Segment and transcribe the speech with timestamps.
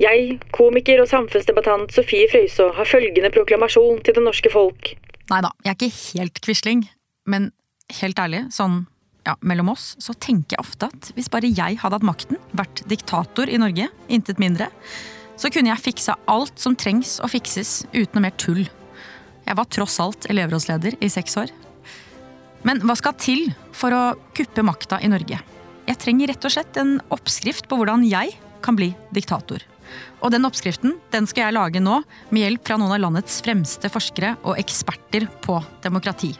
[0.00, 4.94] Jeg, komiker og samfunnsdebattant Sofie Frøysaa, har følgende proklamasjon til det norske folk.
[5.28, 6.86] Nei da, jeg er ikke helt Quisling,
[7.28, 7.50] men
[8.00, 8.86] helt ærlig, sånn
[9.28, 12.80] ja, mellom oss, så tenker jeg ofte at hvis bare jeg hadde hatt makten, vært
[12.88, 14.70] diktator i Norge, intet mindre,
[15.36, 18.64] så kunne jeg fiksa alt som trengs å fikses uten noe mer tull.
[19.44, 21.52] Jeg var tross alt elevrådsleder i seks år.
[22.64, 24.02] Men hva skal til for å
[24.36, 25.40] kuppe makta i Norge?
[25.88, 29.64] Jeg trenger rett og slett en oppskrift på hvordan jeg kan bli diktator.
[30.20, 32.00] Og den oppskriften den skal jeg lage nå,
[32.30, 36.34] med hjelp fra noen av landets fremste forskere og eksperter på demokrati.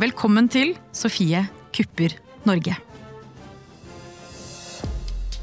[0.00, 1.44] Velkommen til Sofie
[1.74, 2.16] kupper
[2.48, 2.74] Norge.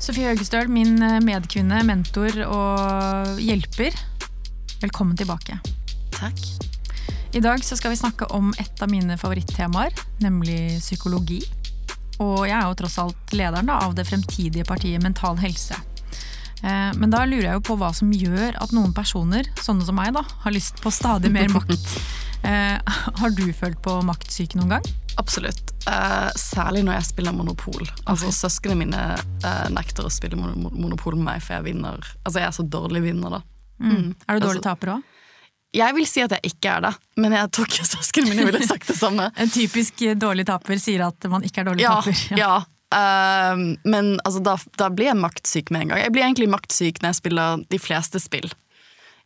[0.02, 3.96] Sofie Høgestøl, min medkvinne, mentor og hjelper.
[4.82, 5.60] Velkommen tilbake.
[6.16, 6.42] Takk.
[7.32, 11.40] I dag så skal vi snakke om et av mine favorittemaer, nemlig psykologi.
[12.20, 15.78] Og jeg er jo tross alt lederen da, av det fremtidige partiet Mental Helse.
[16.62, 19.98] Eh, men da lurer jeg jo på hva som gjør at noen personer, sånne som
[19.98, 21.96] meg, da, har lyst på stadig mer makt.
[22.46, 24.92] Eh, har du følt på maktsyke noen gang?
[25.22, 25.74] Absolutt.
[25.90, 27.86] Eh, særlig når jeg spiller Monopol.
[28.06, 28.38] Altså okay.
[28.38, 29.06] Søsknene mine
[29.74, 33.40] nekter å spille Monopol med meg, for jeg vinner Altså, jeg er så dårlig vinner,
[33.40, 33.42] da.
[33.82, 33.92] Mm.
[33.92, 34.12] Mm.
[34.28, 35.08] Er du dårlig altså, taper òg?
[35.72, 36.92] Jeg vil si at jeg ikke er det,
[37.24, 39.30] men jeg tror ikke søsknene mine ville sagt det samme.
[39.42, 42.24] en typisk dårlig taper sier at man ikke er dårlig ja, taper.
[42.36, 42.54] Ja, ja.
[42.92, 46.04] Uh, men altså, da, da, blir jeg maktsyk med en gang.
[46.04, 48.50] Jeg blir egentlig maktsyk når jeg spiller de fleste spill.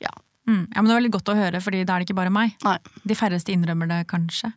[0.03, 0.13] Ja.
[0.47, 2.33] Mm, ja men Det var veldig godt å høre, Fordi da er det ikke bare
[2.33, 2.57] meg.
[2.65, 2.77] Nei.
[3.03, 4.53] De færreste innrømmer det kanskje.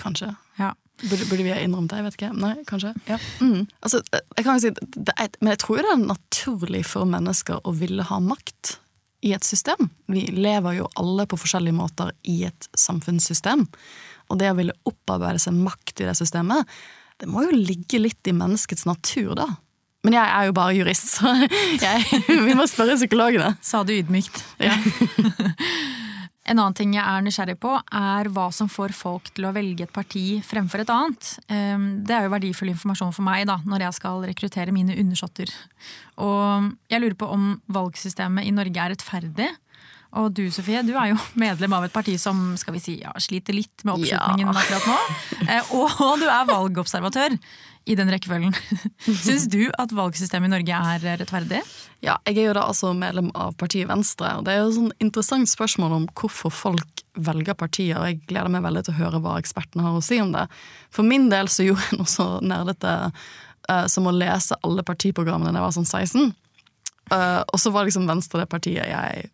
[0.00, 0.32] Kanskje.
[0.58, 0.72] Ja.
[1.02, 1.98] Burde, burde, vi ha innrømt det?
[1.98, 2.32] Jeg vet ikke.
[2.38, 2.94] Nei, kanskje.
[3.10, 3.18] Ja.
[3.42, 3.66] Mm.
[3.82, 4.72] Altså, jeg kan jo si,
[5.18, 8.76] er, men jeg tror det er naturlig for mennesker å ville ha makt
[9.24, 9.88] i et system.
[10.12, 13.64] Vi lever jo alle på forskjellige måter i et samfunnssystem.
[14.30, 16.68] Og det å ville opparbeide seg makt i det systemet,
[17.24, 19.48] det må jo ligge litt i menneskets natur, da.
[20.04, 21.32] Men jeg er jo bare jurist, så
[21.86, 23.54] jeg, vi må spørre psykologene.
[23.64, 24.42] Sa du ydmykt.
[24.60, 24.76] Ja.
[26.44, 29.86] En annen ting jeg er nysgjerrig på, er hva som får folk til å velge
[29.86, 31.28] et parti fremfor et annet.
[31.48, 35.48] Ehm, det er jo verdifull informasjon for meg da, når jeg skal rekruttere mine undersåtter.
[36.20, 39.48] Og jeg lurer på om valgsystemet i Norge er rettferdig.
[40.20, 43.14] Og du Sofie, du er jo medlem av et parti som skal vi si, ja,
[43.22, 44.56] sliter litt med oppslutningen ja.
[44.64, 44.98] akkurat nå.
[45.54, 47.34] Eh, og du er valgobservatør
[47.84, 48.54] i den rekkefølgen.
[49.26, 51.60] Syns du at valgsystemet i Norge er rettferdig?
[52.04, 54.78] Ja, jeg er jo da altså medlem av partiet Venstre, og det er jo et
[54.78, 59.00] sånn interessant spørsmål om hvorfor folk velger partier, og jeg gleder meg veldig til å
[59.02, 60.46] høre hva ekspertene har å si om det.
[60.94, 65.52] For min del så gjorde jeg noe så nerdete uh, som å lese alle partiprogrammene
[65.52, 69.28] da jeg var sånn 16, uh, eh, og så var liksom Venstre det partiet jeg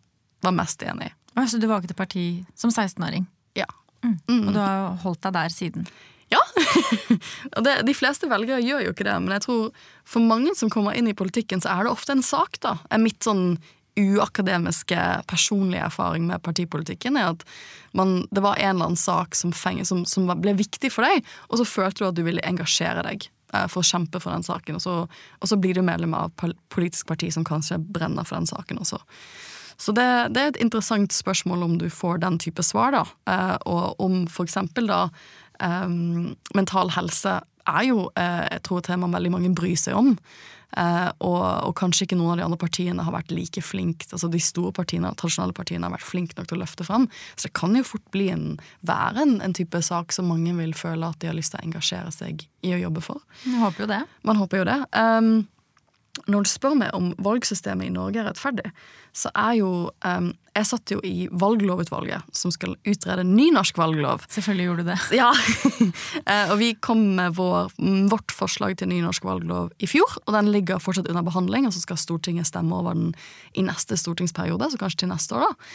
[0.45, 1.15] var mest enig i.
[1.47, 3.25] Så du valgte parti som 16-åring?
[3.57, 3.67] Ja.
[4.03, 4.17] Mm.
[4.27, 4.47] Mm.
[4.47, 5.85] Og du har holdt deg der siden?
[6.31, 6.39] Ja.
[7.65, 10.95] det, de fleste velgere gjør jo ikke det, men jeg tror for mange som kommer
[10.97, 12.77] inn i politikken, så er det ofte en sak, da.
[13.01, 13.59] Mitt sånn
[13.99, 17.43] uakademiske, personlige erfaring med partipolitikken er at
[17.97, 21.27] man, det var en eller annen sak som, feng, som, som, ble viktig for deg,
[21.49, 24.47] og så følte du at du ville engasjere deg eh, for å kjempe for den
[24.47, 24.95] saken, og så,
[25.39, 26.31] og så blir du medlem av
[26.71, 29.01] politisk parti som kanskje brenner for den saken også.
[29.81, 33.05] Så det, det, er et interessant spørsmål om du får den type svar, da.
[33.31, 35.07] Eh, og om for eksempel da
[35.57, 40.15] um, mental helse er jo eh, jeg tror et tema veldig mange bryr seg om.
[40.71, 44.29] Uh, og, og, kanskje ikke noen av de andre partiene har vært like flinke altså
[44.31, 47.09] De store partiene, tradisjonelle partiene har vært flinke nok til å løfte fram.
[47.35, 48.45] Så det kan jo fort bli en,
[48.87, 51.67] være en, en, type sak som mange vil føle at de har lyst til å
[51.67, 53.19] engasjere seg i å jobbe for.
[53.43, 53.99] Man håper jo det.
[54.29, 54.79] Man håper jo det.
[54.95, 55.33] Um,
[56.27, 58.71] når du spør meg om valgsystemet i Norge er rettferdig,
[59.15, 59.71] så er jo
[60.05, 64.25] um, Jeg satt jo i valglovutvalget, som skal utrede ny norsk valglov.
[64.31, 64.97] Selvfølgelig gjorde du det.
[65.15, 67.71] Ja, uh, Og vi kom med vår,
[68.11, 71.75] vårt forslag til ny norsk valglov i fjor, og den ligger fortsatt under behandling, og
[71.75, 73.13] så skal Stortinget stemme over den
[73.55, 75.71] i neste stortingsperiode, så kanskje til neste år, da.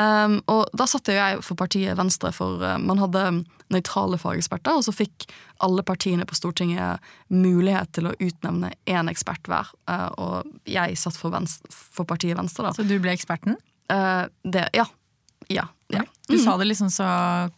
[0.00, 3.26] Um, og da satt jeg for partiet Venstre, for uh, man hadde
[3.72, 5.28] nøytrale fageksperter, og så fikk
[5.64, 9.70] alle partiene på Stortinget mulighet til å utnevne én ekspert hver.
[9.90, 12.74] Uh, og jeg satt for, venstre, for, partiet Venstre, da.
[12.76, 13.60] Så du ble eksperten?
[13.92, 14.86] Uh, det, ja.
[15.52, 15.66] Ja.
[15.92, 16.04] ja.
[16.28, 17.04] Du sa det liksom så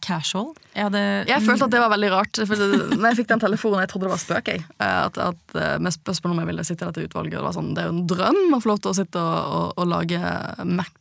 [0.03, 0.49] casual.
[0.73, 1.01] Jeg, hadde...
[1.29, 2.39] jeg følte at det var veldig rart.
[2.99, 4.51] Når jeg fikk den telefonen, jeg trodde det var spøk.
[4.51, 4.65] Jeg.
[4.83, 7.37] At, at, eh, med spørsmål om jeg ville sitte i dette utvalget.
[7.37, 9.55] Det, var sånn, det er jo en drøm å få lov til å sitte og,
[9.59, 10.33] og, og lage,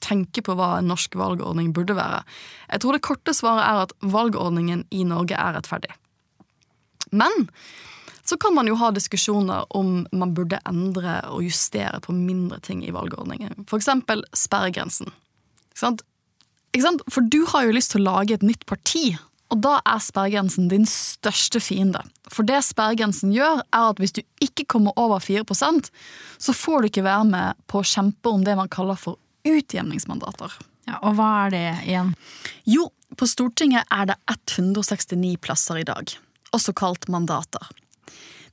[0.04, 2.22] tenke på hva en norsk valgordning burde være.
[2.70, 5.90] Jeg tror det korte svaret er at valgordningen i Norge er rettferdig.
[7.14, 7.48] Men
[8.26, 12.82] så kan man jo ha diskusjoner om man burde endre og justere på mindre ting
[12.86, 13.66] i valgordningen.
[13.70, 15.12] Eksempel sperregrensen.
[15.70, 16.04] Ikke sant?
[16.74, 17.06] Ikke sant?
[17.12, 19.16] For du har jo lyst til å lage et nytt parti
[19.54, 22.00] Og da er sperregrensen din største fiende.
[22.26, 25.86] For det sperregrensen gjør, er at hvis du ikke kommer over 4%
[26.42, 30.50] så får du ikke være med på å kjempe om det man kaller for utjevningsmandater.
[30.90, 32.12] Ja, og hva er det igjen?
[32.66, 36.10] Jo, på Stortinget er det 169 plasser i dag,
[36.50, 37.70] også kalt mandater.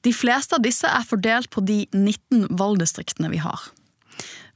[0.04, 3.70] De fleste av disse er fordelt på de 19 valgdistriktene vi har.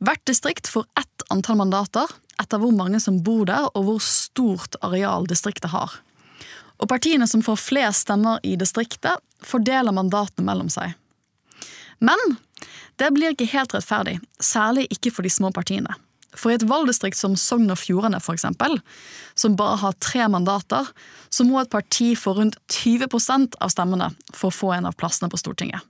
[0.03, 2.11] Hvert distrikt får ett antall mandater
[2.41, 5.95] etter hvor mange som bor der og hvor stort areal distriktet har.
[6.77, 10.93] Og partiene som får flest stemmer i distriktet, fordeler mandatene mellom seg.
[11.97, 12.37] Men
[13.01, 15.95] det blir ikke helt rettferdig, særlig ikke for de små partiene.
[16.37, 18.79] For i et valgdistrikt som Sogn og Fjordane, eksempel,
[19.35, 20.89] som bare har tre mandater,
[21.29, 25.31] så må et parti få rundt 20% av stemmene for å få en av plassene
[25.33, 25.81] på Stortinget.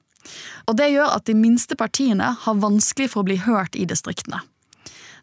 [0.67, 4.41] Og Det gjør at de minste partiene har vanskelig for å bli hørt i distriktene.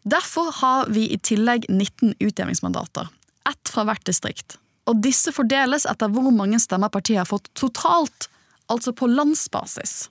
[0.05, 3.09] Derfor har vi i tillegg 19 utjevningsmandater,
[3.49, 8.29] ett fra hvert distrikt, og disse fordeles etter hvor mange stemmer partiet har fått totalt,
[8.69, 10.07] altså på landsbasis.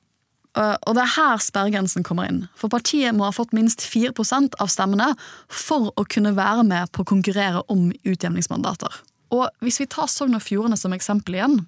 [0.55, 4.15] Eh, og det er her sperregrensen kommer inn, for partiet må ha fått minst 4
[4.63, 5.13] av stemmene
[5.51, 9.03] for å kunne være med på å konkurrere om utjevningsmandater.
[9.35, 11.65] Og hvis vi tar Sogn og Fjordane som eksempel igjen,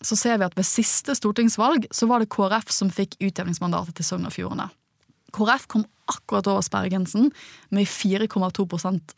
[0.00, 4.06] så ser vi at ved siste stortingsvalg så var det KrF som fikk utjevningsmandatet til
[4.06, 4.70] Sogn og Fjordane.
[5.34, 7.28] KrF kom akkurat over sperregrensen
[7.74, 8.64] med 4,2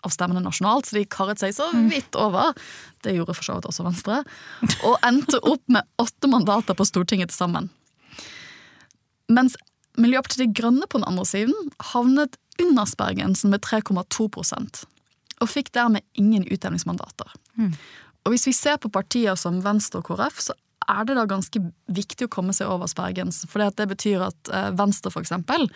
[0.05, 2.53] av stemmene nasjonalt, så de karret seg så vidt over.
[3.05, 4.19] Det gjorde for så vidt også Venstre.
[4.89, 7.71] Og endte opp med åtte mandater på Stortinget til sammen.
[9.33, 9.57] Mens
[10.01, 14.85] Miljøpartiet De Grønne på den andre siden havnet under sperregrensen med 3,2%
[15.43, 17.33] og fikk dermed ingen utjevningsmandater.
[17.59, 17.73] Mm.
[18.23, 20.55] Og Hvis vi ser på partier som Venstre og KrF, så
[20.91, 21.61] er det da ganske
[21.95, 23.51] viktig å komme seg over sperregrensen.
[23.51, 25.69] For det betyr at eh, Venstre, for eksempel,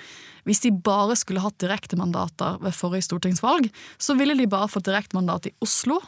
[0.47, 3.69] hvis de bare skulle hatt direktemandater ved forrige stortingsvalg,
[3.99, 6.01] så ville de bare fått direktemandat i Oslo,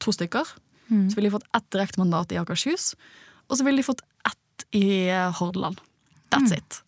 [0.00, 0.48] to stykker.
[0.88, 1.08] Mm.
[1.08, 2.92] Så ville de fått ett direktemandat i Akershus,
[3.48, 5.80] og så ville de fått ett i eh, Hordaland.
[6.30, 6.58] That's mm.
[6.58, 6.82] it.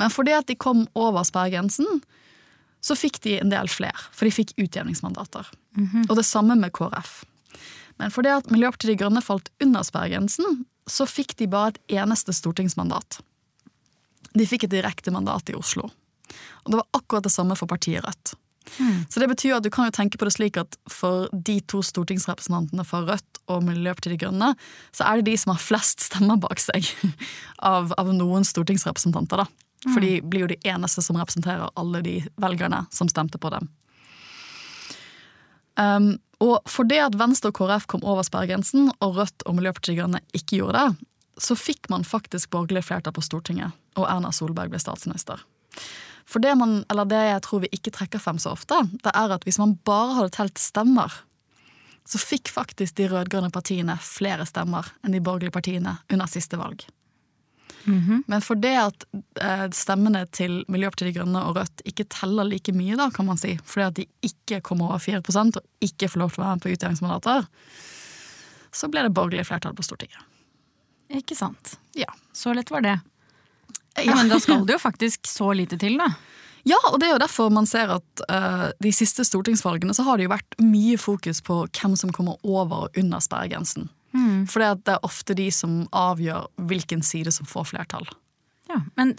[0.00, 2.00] Men fordi at de kom over sperregrensen,
[2.80, 5.46] så fikk de en del flere, for de fikk utjevningsmandater.
[5.76, 6.10] Mm -hmm.
[6.10, 7.24] Og det samme med KrF.
[7.98, 12.32] Men fordi at Miljøpartiet De Grønne falt under sperregrensen, så fikk de bare et eneste
[12.32, 13.20] stortingsmandat.
[14.32, 15.90] De fikk et direkte mandat i Oslo.
[16.64, 18.34] Og det var akkurat det samme for partiet Rødt.
[18.78, 19.06] Mm.
[19.10, 21.82] Så det betyr at du kan jo tenke på det slik at for de to
[21.84, 24.52] stortingsrepresentantene fra Rødt og Miljøpartiet De Grønne,
[24.94, 26.86] så er det de som har flest stemmer bak seg
[27.72, 29.44] av, av noen stortingsrepresentanter.
[29.44, 29.48] da.
[29.88, 33.68] For de blir jo de eneste som representerer alle de velgerne som stemte på dem.
[35.80, 36.10] Um,
[36.44, 40.20] og fordi at Venstre og KrF kom over sperregrensen, og Rødt og Miljøpartiet De Grønne
[40.36, 41.06] ikke gjorde det,
[41.40, 45.40] så fikk man faktisk borgerlig flertall på Stortinget, og Erna Solberg ble statsminister.
[46.30, 49.34] For det, man, eller det jeg tror vi ikke trekker frem så ofte, det er
[49.34, 51.10] at hvis man bare hadde telt stemmer,
[52.06, 56.86] så fikk faktisk de rød-grønne partiene flere stemmer enn de borgerlige partiene under siste valg.
[57.84, 58.22] Mm -hmm.
[58.26, 59.04] Men for det at
[59.40, 63.38] eh, stemmene til Miljøpartiet De Grønne og Rødt ikke teller like mye, da, kan man
[63.38, 66.56] si, fordi at de ikke kommer over 4 og ikke får lov til å være
[66.56, 67.46] med på utjevningsmandater,
[68.72, 70.20] så ble det borgerlig flertall på Stortinget.
[71.08, 71.78] Ikke sant.
[71.94, 72.12] Ja.
[72.32, 73.00] Så lett var det.
[74.04, 74.16] Ja.
[74.18, 76.12] Men da skal det jo faktisk så lite til, da.
[76.68, 80.18] Ja, og det er jo derfor man ser at uh, de siste stortingsvalgene så har
[80.18, 83.88] det jo vært mye fokus på hvem som kommer over og under sperregrensen.
[84.12, 84.44] Mm.
[84.50, 88.08] For det er ofte de som avgjør hvilken side som får flertall.
[88.70, 89.16] Ja, Men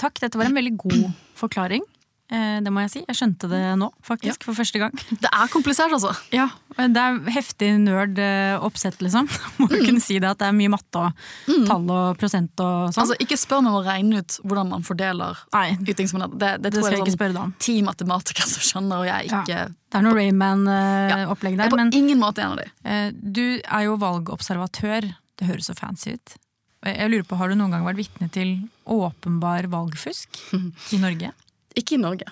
[0.00, 1.84] takk, dette var en veldig god forklaring.
[2.26, 3.00] Eh, det må jeg si.
[3.06, 4.42] Jeg skjønte det nå, faktisk.
[4.42, 4.46] Ja.
[4.48, 4.94] For første gang.
[5.22, 6.10] Det er komplisert, altså.
[6.34, 9.28] Ja, Det er heftig nerd-oppsett, liksom.
[9.60, 9.76] Må mm.
[9.86, 11.66] kunne si det, at det er mye matte og mm.
[11.68, 13.04] tall og prosent og sånn.
[13.04, 15.38] Altså, Ikke spør meg om å regne ut hvordan man fordeler
[15.86, 16.34] ytringsmandat.
[16.34, 19.68] Det, det, det, tror jeg er sånn ti matematikere som skjønner, og jeg ikke ja.
[19.86, 21.68] Det er noe Rayman-opplegg der.
[21.68, 22.66] Jeg er på men, ingen måte en av de.
[22.90, 25.06] Eh, du er jo valgobservatør.
[25.38, 26.36] Det høres så fancy ut.
[26.86, 31.32] Jeg lurer på, Har du noen gang vært vitne til åpenbar valgfusk i Norge?
[31.76, 32.28] Ikke i Norge.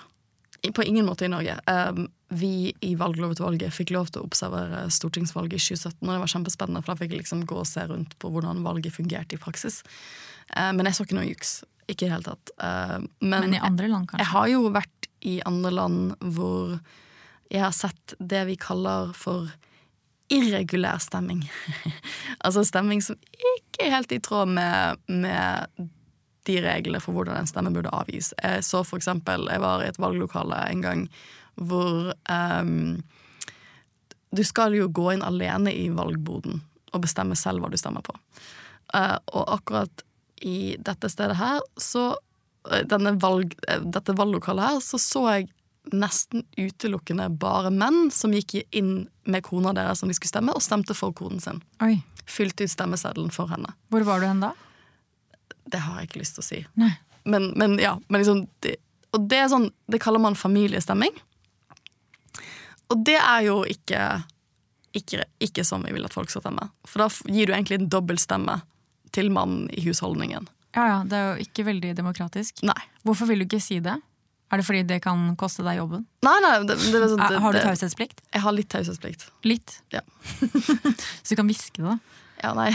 [0.73, 1.59] På ingen måte i Norge.
[1.69, 6.31] Um, vi i valglovutvalget fikk lov til å observere stortingsvalget i 2017, og det var
[6.31, 9.41] kjempespennende, for da fikk jeg liksom gå og se rundt på hvordan valget fungerte i
[9.41, 9.83] praksis.
[10.49, 11.59] Uh, men jeg så ikke noe juks.
[11.85, 12.53] Ikke i det hele tatt.
[12.57, 14.23] Uh, men, men, i andre land, kanskje?
[14.23, 16.77] Jeg har jo vært i andre land hvor
[17.53, 19.51] jeg har sett det vi kaller for
[20.33, 21.45] irregulær stemming.
[22.45, 25.85] altså stemming som ikke er helt i tråd med, med
[26.47, 28.33] de reglene for hvordan en stemme burde avgis.
[28.41, 31.07] Jeg så for eksempel, jeg var i et valglokale en gang
[31.55, 33.03] hvor um,
[34.35, 36.59] Du skal jo gå inn alene i valgboden
[36.91, 38.15] og bestemme selv hva du stemmer på.
[38.93, 40.03] Uh, og akkurat
[40.43, 45.47] i dette stedet her, så uh, valg, uh, Dette valglokalet her, så så jeg
[45.93, 50.63] nesten utelukkende bare menn som gikk inn med kona deres som de skulle stemme, og
[50.63, 51.61] stemte for konen sin.
[51.85, 51.99] Oi.
[52.25, 53.75] Fylte ut stemmeseddelen for henne.
[53.93, 54.55] Hvor var du hen da?
[55.65, 56.59] Det har jeg ikke lyst til å si.
[56.79, 56.91] Nei.
[57.25, 58.75] Men, men ja, men liksom det,
[59.17, 61.13] Og det er sånn, det kaller man familiestemming.
[62.93, 64.01] Og det er jo ikke,
[64.93, 66.67] ikke, ikke sånn vi vil at folk skal stemme.
[66.85, 68.59] For da gir du egentlig en dobbeltstemme
[69.15, 70.45] til mannen i husholdningen.
[70.75, 72.59] Ja, ja, Det er jo ikke veldig demokratisk.
[72.67, 72.77] Nei.
[73.07, 73.95] Hvorfor vil du ikke si det?
[74.53, 76.03] Er det fordi det kan koste deg jobben?
[76.27, 78.21] Nei, nei, det, det, sånn- det, har du taushetsplikt?
[78.35, 79.23] Jeg har litt taushetsplikt.
[79.47, 79.79] Litt?
[79.95, 80.03] Ja.
[81.23, 81.95] Så du kan hviske det?
[82.43, 82.69] Ja, nei.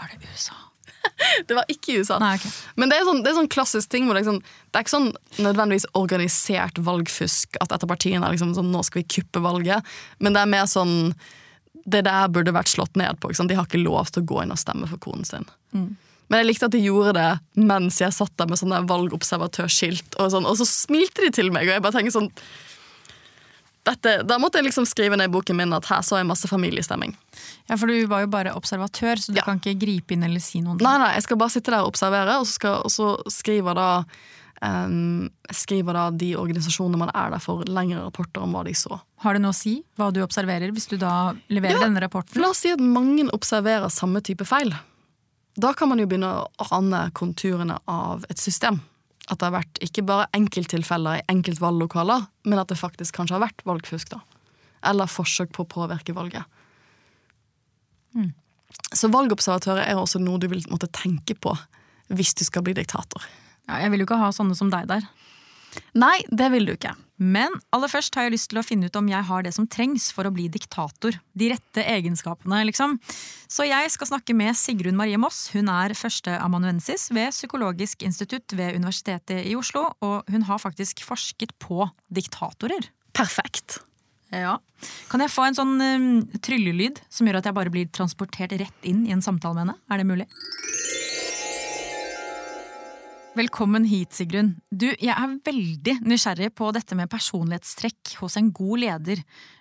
[0.00, 0.56] Var det USA?
[1.48, 2.18] Det var ikke i USA.
[2.22, 2.52] Nei, okay.
[2.78, 4.86] Men det er sånn, det er sånn klassisk ting hvor det er, sånn, det er
[4.86, 5.10] ikke sånn
[5.42, 9.96] nødvendigvis organisert valgfusk at et av partiene er liksom sånn, nå skal vi kuppe valget,
[10.22, 11.12] men det er mer sånn
[11.88, 13.30] det der burde vært slått ned på.
[13.32, 15.46] De har ikke lov til å gå inn og stemme for konen sin.
[16.28, 17.28] Men jeg likte at de gjorde det
[17.68, 21.68] mens jeg satt der med sånne valgobservatørskilt, og, sånn, og så smilte de til meg,
[21.68, 22.28] og jeg bare tenker sånn
[23.88, 26.48] dette, Da måtte jeg liksom skrive ned i boken min at her så jeg masse
[26.50, 27.16] familiestemming.
[27.68, 29.44] Ja, For du var jo bare observatør, så du Ja.
[29.48, 30.76] kan ikke gripe inn eller si noe.
[30.80, 33.74] Nei, nei, jeg skal bare sitte der og observere, og så, skal, og så skriver
[33.78, 33.88] da
[34.62, 39.00] um, skriver da de organisasjonene man er der for, lengre rapporter om hva de så.
[39.22, 42.40] Har det noe å si hva du observerer, hvis du da leverer Ja, denne rapporten?
[42.42, 44.72] La oss si at mange observerer samme type feil.
[45.58, 48.80] Da kan man jo begynne å ane konturene av et system.
[49.28, 53.44] At det har vært ikke bare enkelttilfeller i enkeltvalglokaler, men at det faktisk kanskje har
[53.44, 54.14] vært valgfusk.
[54.14, 54.22] da.
[54.88, 56.44] Eller forsøk på å påvirke valget.
[58.92, 61.54] Så valgobservatører er også noe du vil måtte tenke på
[62.08, 63.24] hvis du skal bli diktator.
[63.68, 65.04] Ja, jeg vil jo ikke ha sånne som deg der.
[65.98, 66.94] Nei, det vil du ikke.
[67.18, 69.66] Men aller først har jeg lyst til å finne ut om jeg har det som
[69.66, 71.18] trengs for å bli diktator.
[71.34, 72.94] De rette egenskapene, liksom.
[73.50, 75.48] Så jeg skal snakke med Sigrun Marie Moss.
[75.50, 81.56] Hun er førsteamanuensis ved Psykologisk institutt ved Universitetet i Oslo, og hun har faktisk forsket
[81.58, 82.86] på diktatorer.
[83.18, 83.80] Perfekt.
[84.30, 84.58] Ja.
[85.10, 86.08] Kan jeg få en sånn um,
[86.44, 89.78] tryllelyd som gjør at jeg bare blir transportert rett inn i en samtale med henne?
[89.90, 90.28] Er det mulig?
[93.38, 94.56] Velkommen hit, Sigrun.
[94.66, 99.20] Du, jeg er veldig nysgjerrig på dette med personlighetstrekk hos en god leder.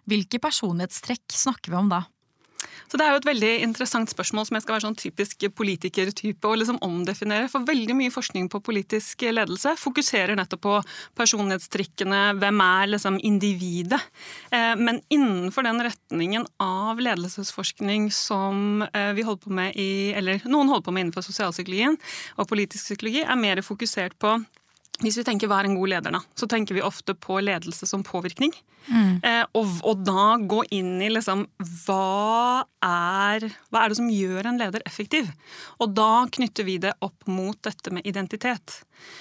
[0.09, 1.99] Hvilke personlighetstrekk snakker vi om da?
[2.87, 6.47] Så Det er jo et veldig interessant spørsmål som jeg skal være sånn typisk politikertype
[6.47, 7.49] og liksom omdefinere.
[7.51, 10.75] For veldig mye forskning på politisk ledelse fokuserer nettopp på
[11.19, 13.99] personlighetstrikkene, hvem er liksom individet.
[14.51, 20.39] Eh, Men innenfor den retningen av ledelsesforskning som eh, vi holder på med i, eller
[20.45, 21.97] noen holder på med innenfor sosialpsykologien
[22.37, 24.37] og politisk psykologi, er mer fokusert på
[25.03, 27.85] hvis vi tenker hva er en god leder, da, så tenker vi ofte på ledelse
[27.85, 28.53] som påvirkning.
[29.21, 31.43] Eh, og, og da gå inn i liksom
[31.85, 35.29] hva er, hva er det som gjør en leder effektiv?
[35.83, 38.79] Og da knytter vi det opp mot dette med identitet.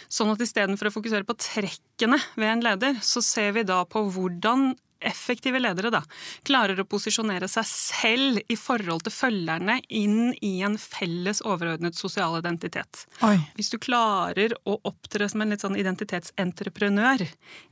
[0.08, 4.06] Sånn at istedenfor å fokusere på trekkene ved en leder, så ser vi da på
[4.06, 6.02] hvordan effektive ledere da,
[6.46, 12.38] klarer å posisjonere seg selv i forhold til følgerne inn i en felles overordnet sosial
[12.38, 13.06] identitet.
[13.26, 13.36] Oi.
[13.58, 17.26] Hvis du klarer å opptre som en litt sånn identitetsentreprenør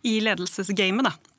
[0.04, 1.33] i ledelsesgamet, da,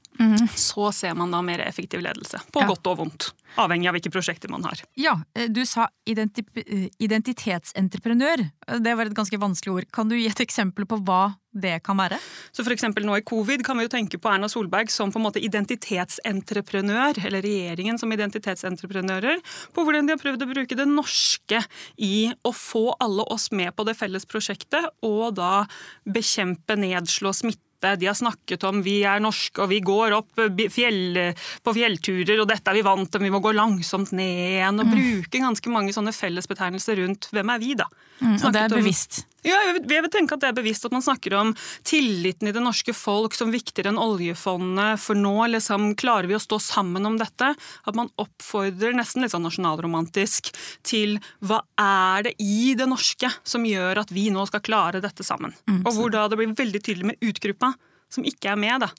[0.55, 2.39] så ser man da mer effektiv ledelse.
[2.51, 2.67] På Ja.
[2.67, 3.33] godt og vondt.
[3.57, 4.81] Avhengig av hvilke prosjekter man har.
[4.99, 8.51] Ja, eh, du sa identi eh, identitetsentreprenør.
[8.67, 9.91] Eh, Det var et ganske vanskelig ord.
[9.91, 12.19] Kan du gi et eksempel på hva det kan være?
[12.51, 15.23] Så for nå i covid kan vi jo tenke på Erna Solberg som på en
[15.23, 19.39] måte identitetsentreprenør, eller regjeringen som identitetsentreprenører,
[19.73, 21.63] på hvordan de har prøvd å bruke det norske
[21.97, 25.65] i å få alle oss med på det felles prosjektet, og da
[26.05, 27.61] bekjempe, nedslå, smitte.
[27.81, 30.39] De har snakket om vi er norske og vi går opp
[30.73, 34.79] fjell, på fjellturer, og dette er vi vant til, vi må gå langsomt ned igjen.
[34.81, 37.85] Og bruke ganske mange sånne fellesbetegnelser rundt hvem er vi, da.
[38.21, 39.25] Mm, og det er er om- bevisst.
[39.45, 41.53] Ja, jeg vil, jeg vil tenke at det er bevisst at man snakker om
[41.85, 46.41] tilliten i det norske folk som viktigere enn oljefondet, for nå liksom klarer vi å
[46.41, 47.51] stå sammen om dette.
[47.85, 50.49] At man oppfordrer nesten litt sånn nasjonalromantisk
[50.85, 55.25] til hva er det i det norske som gjør at vi nå skal klare dette
[55.25, 55.53] sammen.
[55.85, 57.75] Og hvor da det blir veldig tydelig med utgruppa,
[58.09, 58.89] som ikke er med, da.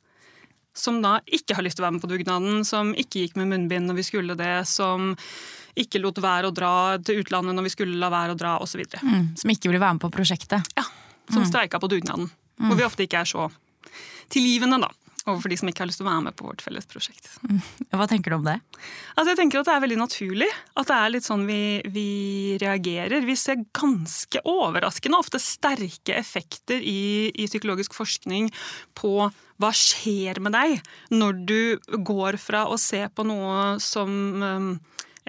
[0.76, 3.48] Som da ikke har lyst til å være med på dugnaden, som ikke gikk med
[3.52, 5.14] munnbind når vi skulle det, som
[5.76, 6.72] ikke lot være å dra
[7.04, 8.82] til utlandet når vi skulle la være å dra, osv.
[9.00, 10.76] Mm, som ikke ville være med på prosjektet.
[10.76, 10.84] Ja,
[11.32, 12.30] som streika på dugnaden.
[12.60, 13.48] Hvor vi ofte ikke er så
[14.32, 14.92] tilgivende, da.
[15.26, 17.28] Overfor de som ikke har lyst til å være med på vårt felles prosjekt.
[17.90, 18.56] Hva tenker du om det?
[19.16, 22.10] Altså jeg tenker at Det er veldig naturlig at det er litt sånn vi, vi
[22.62, 23.26] reagerer.
[23.26, 28.52] Vi ser ganske overraskende ofte sterke effekter i, i psykologisk forskning
[28.98, 29.16] på
[29.56, 30.78] hva skjer med deg
[31.16, 31.60] når du
[32.06, 34.78] går fra å se på noe som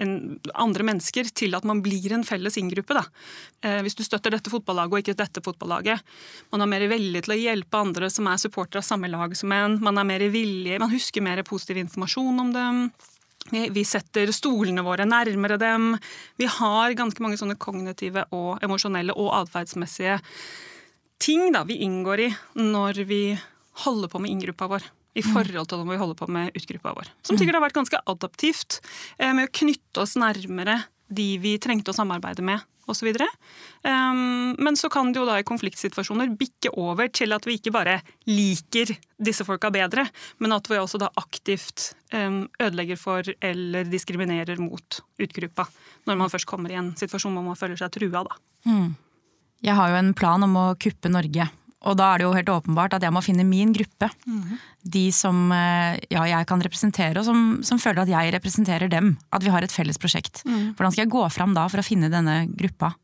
[0.02, 2.96] en, andre mennesker til at man blir en felles inngruppe.
[2.96, 3.04] Da.
[3.64, 6.02] Eh, hvis du støtter dette fotballaget og ikke dette fotballaget.
[6.54, 9.52] Man er mer villig til å hjelpe andre som er supportere av samme lag som
[9.54, 9.78] en.
[9.84, 12.82] Man er mer villig, man husker mer positiv informasjon om dem.
[13.48, 15.92] Vi setter stolene våre nærmere dem.
[16.36, 20.18] Vi har ganske mange sånne kognitive og emosjonelle og atferdsmessige
[21.18, 23.22] ting da, vi inngår i når vi
[23.84, 24.86] holder på med inngruppa vår
[25.18, 25.30] i mm.
[25.34, 27.12] forhold til hva vi holder på med utgruppa vår.
[27.26, 27.42] Som mm.
[27.42, 28.80] sikkert har vært ganske adaptivt
[29.18, 33.08] eh, med å knytte oss nærmere de vi trengte å samarbeide med osv.
[33.82, 37.72] Um, men så kan det jo da i konfliktsituasjoner bikke over til at vi ikke
[37.74, 37.98] bare
[38.28, 40.06] liker disse folka bedre,
[40.40, 45.68] men at vi også da aktivt um, ødelegger for eller diskriminerer mot utgruppa
[46.08, 48.24] når man først kommer i en situasjon hvor man føler seg trua.
[48.24, 48.40] da.
[48.68, 48.96] Mm.
[49.64, 51.48] Jeg har jo en plan om å kuppe Norge.
[51.86, 54.08] Og da er det jo helt åpenbart at jeg må finne min gruppe.
[54.26, 54.56] Mm.
[54.82, 59.14] De som eh, ja, jeg kan representere, og som, som, føler at jeg representerer dem.
[59.30, 60.42] At vi har et felles prosjekt.
[60.48, 60.72] Mm.
[60.74, 62.96] Hvordan skal jeg gå fram da for å finne denne gruppa?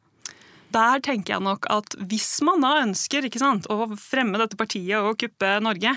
[0.75, 5.21] Der tenker jeg nok at hvis man da ønsker sant, å fremme dette partiet og
[5.21, 5.93] kuppe Norge,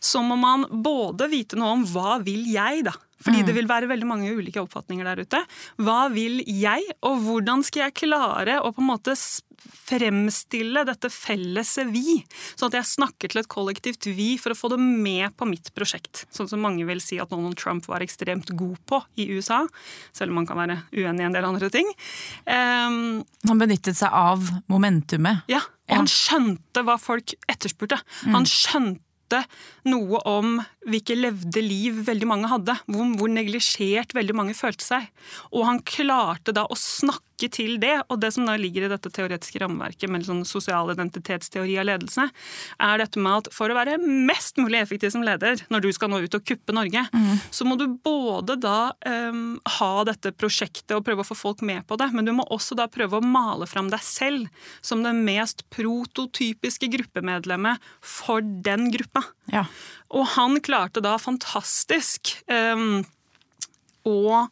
[0.00, 2.94] så må man både vite noe om hva vil jeg, da.
[3.22, 3.46] Fordi mm.
[3.48, 5.40] det vil være veldig mange ulike oppfatninger der ute.
[5.82, 9.16] Hva vil jeg, og hvordan skal jeg klare å på en måte
[9.62, 12.20] fremstille dette fellese vi,
[12.54, 15.70] sånn at jeg snakker til et kollektivt vi for å få det med på mitt
[15.76, 16.24] prosjekt.
[16.34, 19.62] Sånn som mange vil si at Donald Trump var ekstremt god på i USA,
[20.14, 21.88] selv om man kan være uenig i en del andre ting.
[22.46, 25.46] Um, han benyttet seg av momentumet.
[25.52, 28.00] Ja, og han skjønte hva folk etterspurte.
[28.24, 28.36] Mm.
[28.38, 29.11] Han skjønte
[29.88, 30.58] noe om
[30.88, 32.76] hvilke levde liv veldig mange hadde.
[32.86, 35.08] Hvor, hvor neglisjert veldig mange følte seg.
[35.52, 37.94] Og han klarte da å snakke til det.
[38.08, 42.28] Og det som da ligger i dette teoretiske rammeverket med sånn sosial identitetsteori av ledelse,
[42.78, 46.12] er dette med at for å være mest mulig effektiv som leder når du skal
[46.12, 47.32] nå ut og kuppe Norge, mm.
[47.50, 51.86] så må du både da um, ha dette prosjektet og prøve å få folk med
[51.88, 55.14] på det, men du må også da prøve å male fram deg selv som det
[55.16, 59.24] mest prototypiske gruppemedlemmet for den gruppa.
[59.52, 59.66] Ja.
[60.12, 63.02] Og han klarte da fantastisk um,
[64.08, 64.46] å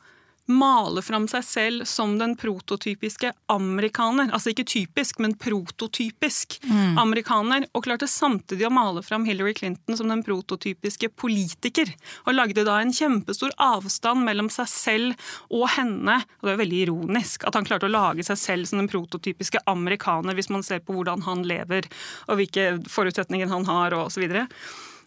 [0.53, 4.31] male fram seg selv som den prototypiske amerikaner.
[4.35, 6.99] Altså ikke typisk, men prototypisk mm.
[7.01, 7.67] amerikaner.
[7.75, 11.93] Og klarte samtidig å male fram Hillary Clinton som den prototypiske politiker.
[12.27, 16.21] Og lagde da en kjempestor avstand mellom seg selv og henne.
[16.41, 19.63] Og det er veldig ironisk at han klarte å lage seg selv som den prototypiske
[19.71, 21.89] amerikaner, hvis man ser på hvordan han lever
[22.29, 24.27] og hvilke forutsetninger han har og osv.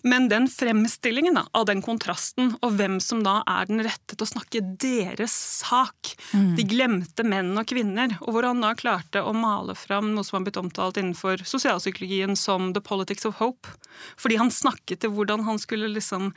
[0.04, 4.26] Men den fremstillingen da, av den kontrasten, og hvem som da er den rette til
[4.26, 6.50] å snakke deres sak, mm.
[6.58, 10.40] de glemte menn og kvinner, og hvor han da klarte å male fram noe som
[10.40, 13.72] har blitt omtalt innenfor sosialpsykologien som the politics of hope.
[14.20, 16.34] Fordi han snakket til hvordan han skulle liksom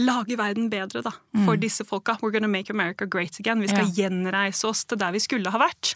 [0.00, 1.12] lage verden bedre da,
[1.44, 1.60] for mm.
[1.60, 2.16] disse folka.
[2.22, 3.60] We're gonna make America great again.
[3.60, 4.06] Vi skal ja.
[4.06, 5.94] gjenreise oss til der vi skulle ha vært.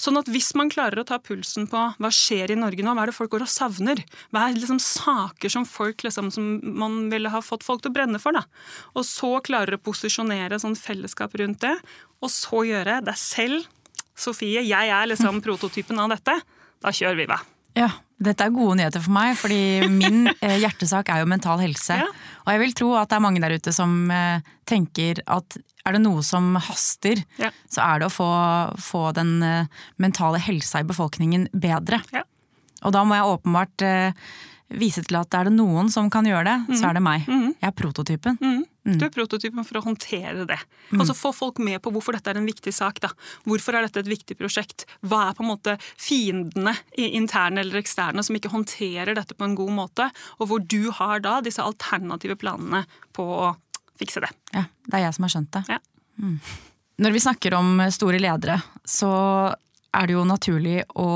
[0.00, 3.04] Sånn at hvis man klarer å ta pulsen på hva skjer i Norge nå, hva
[3.04, 4.00] er det folk går og savner?
[4.32, 7.98] Hva er liksom saker som folk liksom, som man ville ha fått folk til å
[7.98, 8.36] brenne for?
[8.36, 8.44] da?
[8.96, 11.76] Og så klarer å posisjonere sånn fellesskap rundt det,
[12.24, 13.70] og så gjøre deg selv
[14.14, 16.36] Sofie, jeg er liksom prototypen av dette.
[16.84, 17.40] Da kjører vi, hva?
[17.74, 17.88] Ja,
[18.26, 21.98] dette er gode nyheter for meg, fordi min eh, hjertesak er jo mental helse.
[22.00, 22.08] Ja.
[22.44, 25.96] Og jeg vil tro at det er mange der ute som eh, tenker at er
[25.96, 27.50] det noe som haster, ja.
[27.68, 28.30] så er det å få,
[28.80, 32.00] få den eh, mentale helsa i befolkningen bedre.
[32.14, 32.24] Ja.
[32.84, 33.84] Og da må jeg åpenbart
[34.74, 36.76] vise til at er det noen som kan gjøre det, mm.
[36.76, 37.28] så er det meg.
[37.28, 37.46] Mm.
[37.54, 38.36] Jeg er prototypen.
[38.42, 38.64] Mm.
[38.84, 38.98] Mm.
[39.00, 40.58] Du er prototypen for å håndtere det.
[40.90, 41.00] Mm.
[41.00, 43.00] Altså Få folk med på hvorfor dette er en viktig sak.
[43.00, 43.10] da.
[43.48, 44.84] Hvorfor er dette et viktig prosjekt?
[45.00, 49.56] Hva er på en måte fiendene, interne eller eksterne, som ikke håndterer dette på en
[49.56, 50.10] god måte?
[50.38, 52.84] Og hvor du har da disse alternative planene
[53.16, 53.54] på å
[53.98, 54.30] fikse det.
[54.52, 55.64] Ja, Det er jeg som har skjønt det.
[55.70, 55.78] Ja.
[56.20, 56.38] Mm.
[57.04, 59.10] Når vi snakker om store ledere, så
[59.94, 61.08] er det jo naturlig å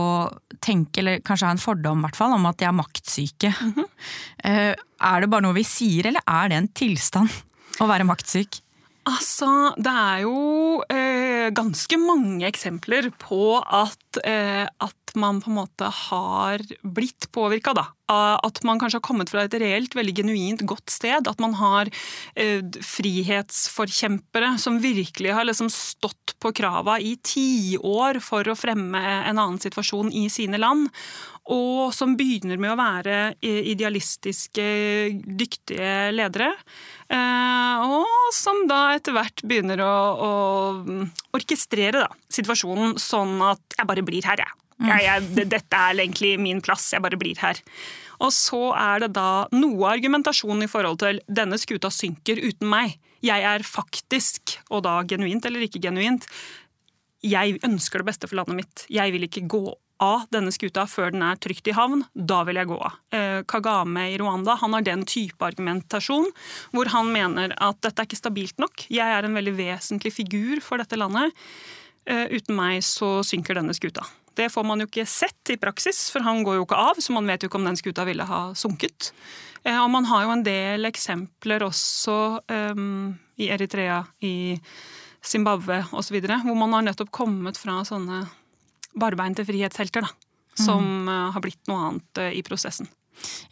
[0.63, 3.53] tenke, eller kanskje ha en fordom hvert fall, om at de er maktsyke.
[3.61, 4.75] Mm -hmm.
[5.01, 7.29] Er det bare noe vi sier, eller er det en tilstand?
[7.79, 8.61] Å være maktsyk?
[9.09, 9.49] Altså,
[9.81, 10.39] det er jo
[10.93, 17.73] eh, ganske mange eksempler på at, eh, at man på en måte har blitt påvirka,
[17.77, 17.87] da.
[18.09, 21.29] At man kanskje har kommet fra et reelt, veldig genuint godt sted.
[21.29, 21.89] At man har
[22.37, 29.39] eh, frihetsforkjempere som virkelig har liksom stått på krava i tiår for å fremme en
[29.39, 30.93] annen situasjon i sine land
[31.49, 34.67] og som begynner med å være idealistiske,
[35.25, 36.51] dyktige ledere.
[37.09, 39.95] Eh, og som da etter hvert begynner å,
[40.29, 40.33] å
[41.39, 44.59] orkestrere da, situasjonen sånn at jeg bare blir her, jeg.
[44.91, 47.61] jeg, jeg dette er egentlig min plass, jeg bare blir her.
[48.21, 52.99] Og så er det da noe argumentasjon i forhold til denne skuta synker uten meg.
[53.25, 56.29] Jeg er faktisk, og da genuint eller ikke genuint,
[57.25, 58.85] jeg ønsker det beste for landet mitt.
[58.93, 59.65] Jeg vil ikke gå
[60.03, 62.05] av denne skuta før den er trygt i havn.
[62.15, 62.99] Da vil jeg gå av.
[63.15, 66.31] Eh, Kagame i Rwanda han har den type argumentasjon
[66.75, 68.87] hvor han mener at dette er ikke stabilt nok.
[68.93, 71.35] Jeg er en veldig vesentlig figur for dette landet.
[72.09, 74.07] Eh, uten meg så synker denne skuta.
[74.39, 77.15] Det får man jo ikke sett i praksis, for han går jo ikke av, så
[77.17, 79.11] man vet jo ikke om den skuta ville ha sunket.
[79.65, 84.61] Eh, og man har jo en del eksempler også um, i Eritrea, i
[85.25, 88.23] Zimbabwe osv., hvor man har nettopp kommet fra sånne
[89.01, 90.13] barbeinte frihetshelter, da.
[90.59, 91.11] Som mm.
[91.35, 92.89] har blitt noe annet i prosessen.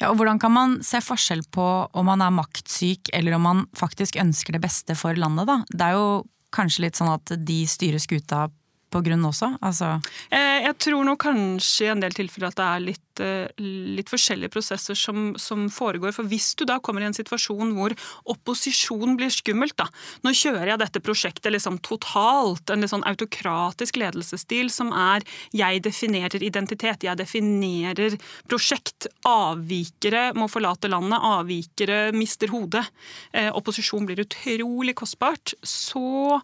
[0.00, 3.64] Ja, og Hvordan kan man se forskjell på om man er maktsyk eller om man
[3.78, 5.48] faktisk ønsker det beste for landet?
[5.48, 5.60] da?
[5.70, 6.08] Det er jo
[6.54, 8.46] kanskje litt sånn at de styrer skuta
[8.92, 9.52] på grunn også?
[9.64, 9.96] Altså
[10.30, 13.48] eh, jeg tror nok kanskje i en del tilfeller at det er litt Eh,
[13.96, 16.12] litt forskjellige prosesser som, som, foregår.
[16.14, 17.94] For hvis du da kommer i en situasjon hvor
[18.28, 19.88] opposisjon blir skummelt, da
[20.24, 25.24] Nå kjører jeg dette prosjektet liksom totalt, en litt sånn autokratisk ledelsesstil som er
[25.56, 28.16] jeg definerer identitet, jeg definerer
[28.50, 29.08] prosjekt.
[29.28, 32.84] Avvikere må forlate landet, avvikere mister hodet.
[33.32, 35.54] Eh, opposisjon blir utrolig kostbart.
[35.62, 36.40] Så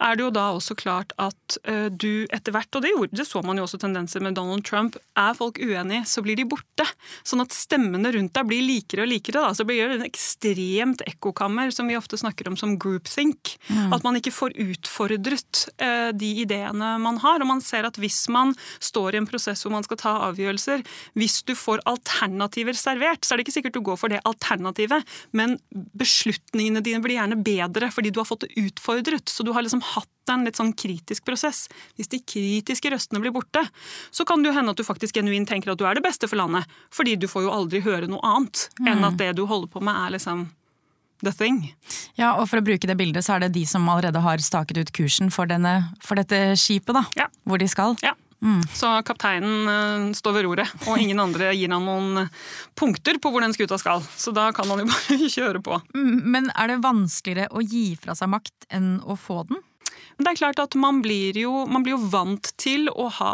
[0.00, 3.28] er det jo da også klart at eh, du etter hvert, og det, gjorde, det
[3.28, 6.86] så man jo også tendenser med Donald Trump, er folk uenige så blir de borte.
[7.26, 9.42] Sånn at stemmene rundt deg blir likere og likere.
[9.44, 9.54] Da.
[9.56, 13.56] Så blir det en ekstremt ekkokammer som vi ofte snakker om som groupthink.
[13.68, 13.94] Mm.
[13.96, 17.42] At man ikke får utfordret eh, de ideene man har.
[17.42, 20.84] Og man ser at hvis man står i en prosess hvor man skal ta avgjørelser,
[21.18, 25.04] hvis du får alternativer servert, så er det ikke sikkert du går for det alternativet,
[25.36, 25.56] men
[25.98, 29.28] beslutningene dine blir gjerne bedre fordi du har fått det utfordret.
[29.30, 31.66] Så du har liksom hatt en litt sånn kritisk prosess.
[31.98, 33.62] Hvis de kritiske røstene blir borte,
[34.10, 36.28] så kan det jo hende at du faktisk genuint tenker at du er det beste
[36.30, 36.66] for landet.
[36.94, 38.92] Fordi du får jo aldri høre noe annet mm.
[38.92, 40.48] enn at det du holder på med, er liksom
[41.24, 41.62] the thing.
[42.18, 44.82] Ja, og for å bruke det bildet, så er det de som allerede har staket
[44.82, 47.06] ut kursen for, denne, for dette skipet, da.
[47.16, 47.30] Ja.
[47.48, 47.96] Hvor de skal.
[48.04, 48.14] Ja.
[48.44, 48.60] Mm.
[48.74, 52.28] Så kapteinen uh, står ved roret, og ingen andre gir han noen
[52.76, 54.04] punkter på hvor den skuta skal.
[54.16, 55.80] Så da kan han jo bare kjøre på.
[55.96, 59.62] Mm, men er det vanskeligere å gi fra seg makt enn å få den?
[60.16, 63.32] Men det er klart at man blir jo, man blir jo vant til å ha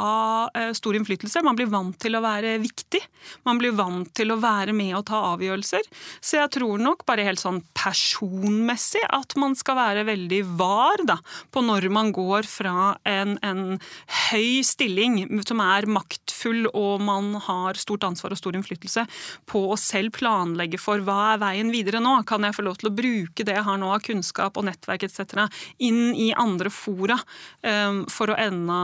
[0.59, 1.45] eh, stor innflytelse.
[1.47, 2.99] Man blir vant til å være viktig.
[3.47, 5.87] Man blir vant til å være med og ta avgjørelser.
[6.19, 11.21] Så jeg tror nok bare helt sånn personmessig at man skal være veldig var da,
[11.55, 13.63] på når man går fra en, en
[14.33, 19.07] høy stilling som er maktfull og man har stort ansvar og stor innflytelse,
[19.47, 22.19] på å selv planlegge for hva er veien videre nå?
[22.27, 25.07] Kan jeg få lov til å bruke det jeg har nå av kunnskap og nettverk
[25.07, 25.47] etc.
[25.79, 27.19] inn i andre fora
[27.63, 28.81] um, for å enda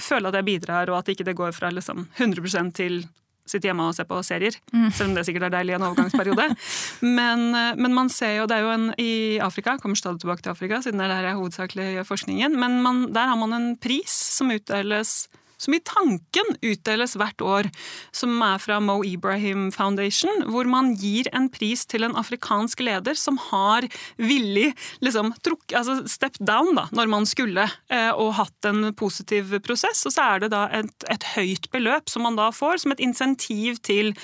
[0.00, 3.02] føle at jeg bidrar, og at ikke det går fra liksom 100 til
[3.44, 4.56] sitte hjemme og se på serier.
[4.72, 4.88] Mm.
[4.88, 6.46] Selv om det sikkert er deilig i en overgangsperiode.
[7.18, 9.12] men, eh, men, man ser jo, det er jo en i
[9.44, 12.78] Afrika, kommer stadig tilbake til Afrika, siden det er der jeg hovedsakelig gjør forskningen, men
[12.84, 15.26] man, der har man en pris som utdeles
[15.60, 17.68] som i tanken utdeles hvert år,
[18.14, 23.18] som er fra Mo Ibrahim Foundation, hvor man gir en pris til en afrikansk leder
[23.18, 23.86] som har
[24.20, 24.72] villig
[25.04, 30.04] liksom, truk, altså step down da, når man skulle, eh, og hatt en positiv prosess.
[30.08, 33.02] Og så er det da et, et høyt beløp som man da får som et
[33.04, 34.14] insentiv til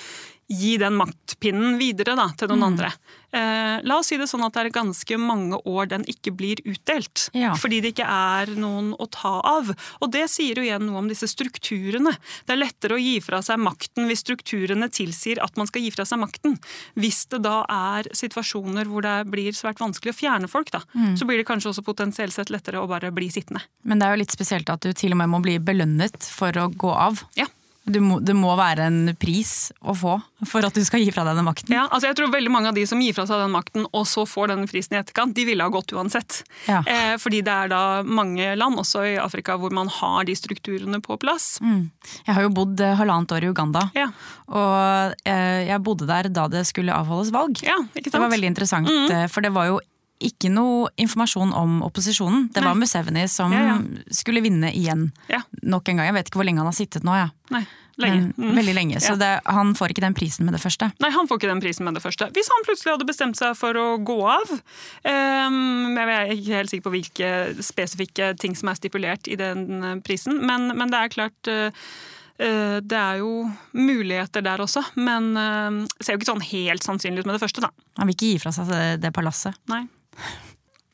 [0.51, 2.67] gi den maktpinnen videre da, til noen mm.
[2.67, 2.91] andre.
[3.31, 6.59] Eh, la oss si det sånn at det er ganske mange år den ikke blir
[6.67, 7.29] utdelt.
[7.37, 7.53] Ja.
[7.59, 9.71] Fordi det ikke er noen å ta av.
[10.01, 12.13] Og det sier jo igjen noe om disse strukturene.
[12.45, 15.93] Det er lettere å gi fra seg makten hvis strukturene tilsier at man skal gi
[15.95, 16.57] fra seg makten.
[16.99, 21.15] Hvis det da er situasjoner hvor det blir svært vanskelig å fjerne folk, da, mm.
[21.19, 23.63] så blir det kanskje også potensielt sett lettere å bare bli sittende.
[23.87, 26.55] Men det er jo litt spesielt at du til og med må bli belønnet for
[26.59, 27.23] å gå av.
[27.39, 27.47] Ja.
[27.81, 31.39] Må, det må være en pris å få for at du skal gi fra deg
[31.39, 31.73] den makten.
[31.73, 34.03] Ja, altså jeg tror veldig Mange av de som gir fra seg den makten og
[34.09, 36.41] så får denne prisen i etterkant, de ville ha gått uansett.
[36.67, 36.81] Ja.
[36.85, 40.99] Eh, fordi det er da mange land, også i Afrika, hvor man har de strukturene
[41.01, 41.55] på plass.
[41.63, 41.89] Mm.
[42.27, 44.09] Jeg har jo bodd eh, halvannet år i Uganda, ja.
[44.51, 47.63] og eh, jeg bodde der da det skulle avholdes valg.
[47.65, 49.07] Ja, det var veldig interessant, mm.
[49.07, 49.27] -hmm.
[49.31, 49.79] for det var jo
[50.27, 52.49] ikke noe informasjon om opposisjonen.
[52.53, 53.77] Det var Museveni som ja, ja.
[54.13, 55.09] skulle vinne igjen.
[55.31, 55.41] Ja.
[55.61, 56.09] Nok en gang.
[56.11, 57.15] Jeg vet ikke hvor lenge han har sittet nå.
[57.17, 57.29] Ja.
[57.51, 57.63] Nei,
[58.01, 58.31] lenge.
[58.37, 58.53] Mm.
[58.55, 59.01] Veldig lenge.
[59.03, 60.91] Så det, han får ikke den prisen med det første.
[61.03, 62.29] Nei, han får ikke den prisen med det første.
[62.35, 66.73] Hvis han plutselig hadde bestemt seg for å gå av um, Jeg er ikke helt
[66.73, 67.29] sikker på hvilke
[67.65, 71.93] spesifikke ting som er stipulert i den eh, prisen, men, men det er klart uh,
[72.41, 73.43] det er jo
[73.77, 77.61] muligheter der også, men det ser jo ikke sånn helt sannsynlig ut med det første.
[77.61, 77.69] da.
[78.01, 79.59] Han vil ikke gi fra seg det, det palasset.
[79.69, 79.83] Nei.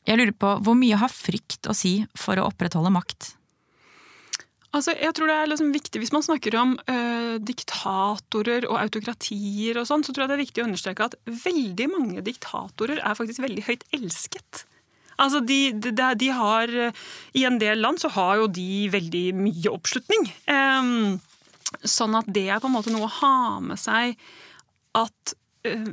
[0.08, 3.34] Jeg lurer på, Hvor mye har frykt å si for å opprettholde makt?
[4.76, 9.80] Altså, jeg tror det er liksom viktig, Hvis man snakker om øh, diktatorer og autokratier,
[9.80, 13.16] og sånn, så tror jeg det er viktig å understreke at veldig mange diktatorer er
[13.16, 14.64] faktisk veldig høyt elsket.
[15.18, 16.70] Altså, de, de, de har,
[17.34, 20.28] I en del land så har jo de veldig mye oppslutning.
[20.46, 21.16] Um,
[21.82, 24.14] sånn at det er på en måte noe å ha med seg
[24.96, 25.47] at Eh,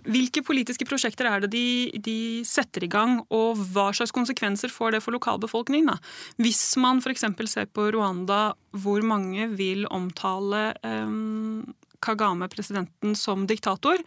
[0.07, 1.67] hvilke politiske prosjekter er det de,
[2.03, 5.97] de, setter i gang, og hva slags konsekvenser får det for lokalbefolkningen?
[6.41, 7.25] Hvis man f.eks.
[7.51, 11.63] ser på Rwanda, hvor mange vil omtale um,
[12.05, 14.01] Kagame, presidenten, som diktator.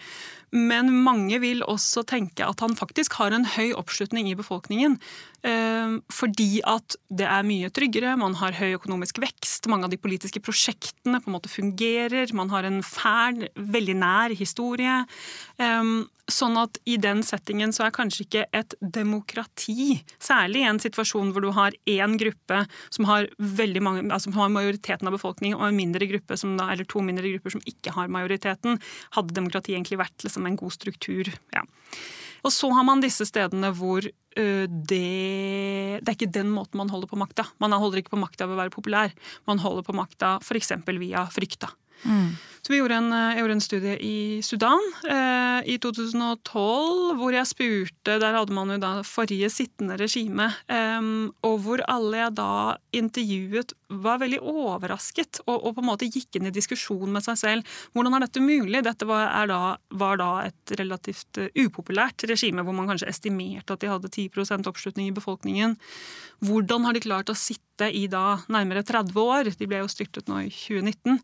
[0.54, 4.98] Men mange vil også tenke at han faktisk har en høy oppslutning i befolkningen.
[5.46, 10.00] Eh, fordi at det er mye tryggere, man har høy økonomisk vekst, mange av de
[10.00, 15.02] politiske prosjektene på en måte fungerer, man har en fæl, veldig nær historie.
[15.62, 15.92] Eh,
[16.28, 21.32] sånn at i den settingen så er kanskje ikke et demokrati, særlig i en situasjon
[21.32, 25.70] hvor du har én gruppe som har, mange, altså som har majoriteten av befolkningen, og
[25.70, 28.80] en mindre gruppe som da, eller to mindre grupper som ikke har majoriteten,
[29.16, 31.32] hadde demokrati egentlig vært liksom en god struktur.
[31.54, 31.64] Ja.
[32.44, 34.06] Og så har man disse stedene hvor
[34.38, 34.98] det,
[35.98, 37.48] det er ikke den måten man holder på makta.
[37.58, 39.14] Man holder ikke på makta ved å være populær.
[39.50, 40.76] Man holder på makta f.eks.
[40.86, 41.72] via frykta.
[42.04, 42.36] Mm.
[42.68, 47.48] Vi gjorde en, eh, jeg gjorde en studie i Sudan eh, i 2012, hvor jeg
[47.48, 51.00] spurte Der hadde man jo da forrige sittende regime, eh,
[51.48, 56.36] og hvor alle jeg da intervjuet, var veldig overrasket og, og, på en måte gikk
[56.36, 57.78] inn i diskusjon med seg selv.
[57.96, 58.82] Hvordan er dette mulig?
[58.84, 63.80] Dette var, da, var da et relativt uh, upopulært regime, hvor man kanskje estimerte at
[63.80, 65.78] de hadde 10% oppslutning i befolkningen.
[66.44, 69.48] Hvordan har de klart å sitte i da nærmere 30 år?
[69.56, 71.22] De ble jo styrtet nå i 2019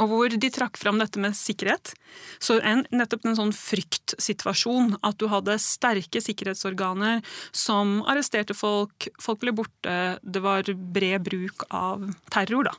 [0.00, 1.94] og hvor de trakk fram dette med sikkerhet.
[2.42, 7.22] Så en, nettopp en sånn fryktsituasjon, at du hadde sterke sikkerhetsorganer
[7.56, 12.74] som arresterte folk, folk ble borte, det var bred bruk av terror da,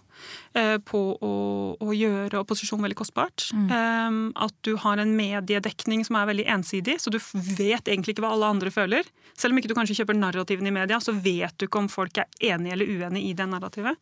[0.60, 1.34] eh, på å,
[1.82, 3.50] å gjøre opposisjon veldig kostbart.
[3.56, 3.68] Mm.
[3.74, 8.28] Um, at du har en mediedekning som er veldig ensidig, så du vet egentlig ikke
[8.28, 9.08] hva alle andre føler.
[9.38, 12.20] Selv om ikke du kanskje kjøper narrativen i media, så vet du ikke om folk
[12.22, 13.98] er enige eller uenige i det narrativet.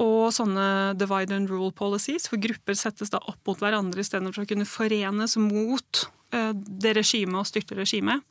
[0.00, 4.48] Og sånne divide and rule policies, hvor grupper settes da opp mot hverandre istedenfor å
[4.48, 8.24] kunne forenes mot eh, det regimet og styrte regimet.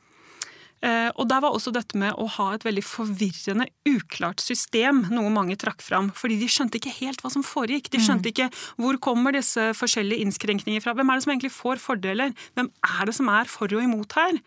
[0.82, 5.30] Eh, og der var også dette med å ha et veldig forvirrende, uklart system, noe
[5.30, 6.10] mange trakk fram.
[6.18, 7.92] Fordi de skjønte ikke helt hva som foregikk.
[7.92, 8.32] De skjønte mm.
[8.32, 8.48] ikke
[8.82, 10.96] hvor kommer disse forskjellige innskrenkninger fra.
[10.98, 12.34] Hvem er det som egentlig får fordeler?
[12.58, 14.40] Hvem er det som er for og imot her?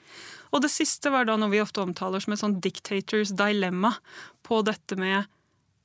[0.51, 3.95] Og det siste var da noe vi ofte omtaler som et sånn dictators dilemma
[4.45, 5.31] på dette med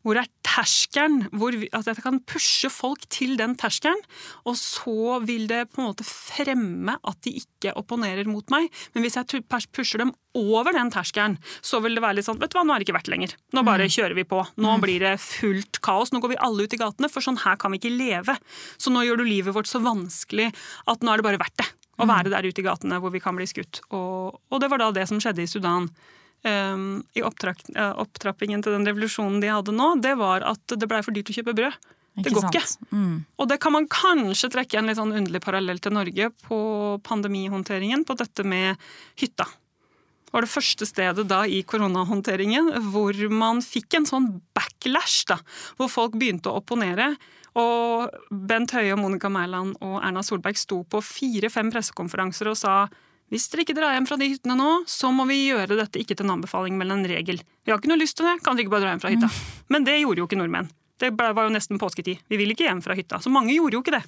[0.06, 1.26] hvor er terskelen?
[1.32, 4.00] Altså jeg kan pushe folk til den terskelen,
[4.48, 8.70] og så vil det på en måte fremme at de ikke opponerer mot meg.
[8.94, 12.54] Men hvis jeg pusher dem over den terskelen, så vil det være litt sånn Vet
[12.54, 13.34] du hva, nå er det ikke verdt lenger.
[13.52, 13.92] Nå bare mm.
[13.96, 14.40] kjører vi på.
[14.56, 14.84] Nå mm.
[14.84, 16.14] blir det fullt kaos.
[16.14, 18.38] Nå går vi alle ut i gatene, for sånn her kan vi ikke leve.
[18.80, 20.48] Så nå gjør du livet vårt så vanskelig
[20.88, 21.68] at nå er det bare verdt det
[22.00, 22.14] å mm.
[22.14, 23.82] være der ute i gatene hvor vi kan bli skutt.
[23.92, 25.90] Og, og det var da det som skjedde i Sudan
[26.40, 31.32] i opptrappingen til den revolusjonen de hadde nå, det var at det blei for dyrt
[31.32, 31.76] å kjøpe brød.
[32.20, 32.62] Det går ikke.
[32.90, 33.16] Mm.
[33.38, 36.60] Og det kan man kanskje trekke en litt sånn underlig parallell til Norge på
[37.06, 38.80] pandemihåndteringen, på dette med
[39.20, 39.46] hytta.
[39.46, 45.40] Det var det første stedet da i koronahåndteringen hvor man fikk en sånn backlash, da,
[45.78, 47.12] hvor folk begynte å opponere.
[47.58, 52.74] Og Bent Høie, Monica Mæland og Erna Solberg sto på fire-fem pressekonferanser og sa
[53.30, 56.16] hvis dere ikke drar hjem fra de hyttene nå, så må vi gjøre dette ikke
[56.18, 57.38] til en anbefaling, men en regel.
[57.62, 59.30] Vi har ikke noe lyst til det, kan dere ikke bare dra hjem fra hytta?
[59.30, 59.64] Mm.
[59.70, 60.70] Men det gjorde jo ikke nordmenn.
[61.00, 62.20] Det var jo nesten påsketid.
[62.28, 63.22] Vi vil ikke hjem fra hytta.
[63.24, 64.02] Så mange gjorde jo ikke det.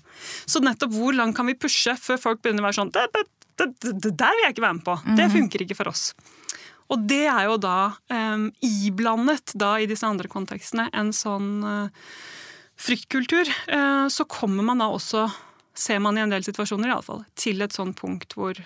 [0.45, 3.23] Så nettopp hvor langt kan vi pushe før folk begynner å være sånn det, det,
[3.63, 4.99] det, det der vil jeg ikke være med på.
[5.07, 5.35] Det mhm.
[5.39, 6.11] funker ikke for oss.
[6.93, 12.13] Og det er jo da um, iblandet da i disse andre kontekstene en sånn uh,
[12.77, 13.49] fryktkultur.
[13.71, 15.25] Uh, så kommer man da også,
[15.73, 18.61] ser man i en del situasjoner i alle fall, til et sånt punkt hvor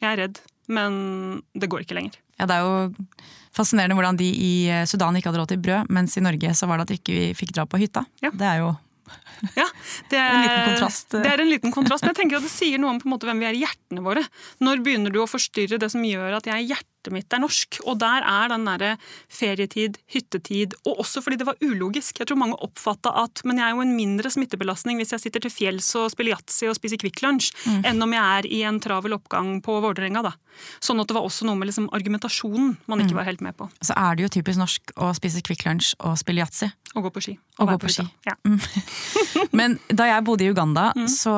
[0.00, 2.18] jeg er redd, men det går ikke lenger.
[2.40, 3.06] Ja, Det er jo
[3.52, 4.52] fascinerende hvordan de i
[4.88, 7.34] Sudan ikke hadde råd til brød, mens i Norge så var det at vi ikke
[7.36, 8.06] fikk dra på hytta.
[8.24, 8.30] Ja.
[8.32, 8.70] Det er jo
[9.58, 9.66] ja,
[10.10, 11.16] det er, en liten kontrast.
[11.16, 13.14] Det er en liten kontrast, men jeg tenker at det sier noe om på en
[13.16, 14.22] måte hvem vi er i hjertene våre.
[14.62, 17.40] Når begynner du å forstyrre det som gjør at jeg er hjert hjertet mitt er
[17.40, 17.80] norsk.
[17.86, 18.96] Og der er den derre
[19.28, 22.18] ferietid, hyttetid, og også fordi det var ulogisk.
[22.20, 25.40] Jeg tror mange oppfatta at men jeg er jo en mindre smittebelastning hvis jeg sitter
[25.40, 27.84] til fjells og spiller yatzy og spiser Kvikk Lunsj, mm.
[27.88, 30.22] enn om jeg er i en travel oppgang på Vålerenga.
[30.22, 30.34] da.
[30.82, 33.20] Sånn at det var også noe med liksom argumentasjonen man ikke mm.
[33.20, 33.70] var helt med på.
[33.80, 36.70] Så er det jo typisk norsk å spise Kvikk Lunsj og spille yatzy.
[36.98, 37.36] Og gå på ski.
[37.60, 38.04] Og, og gå på ski.
[38.26, 38.34] Ja.
[38.42, 38.58] Mm.
[39.58, 41.06] Men da jeg bodde i Uganda, mm.
[41.12, 41.34] så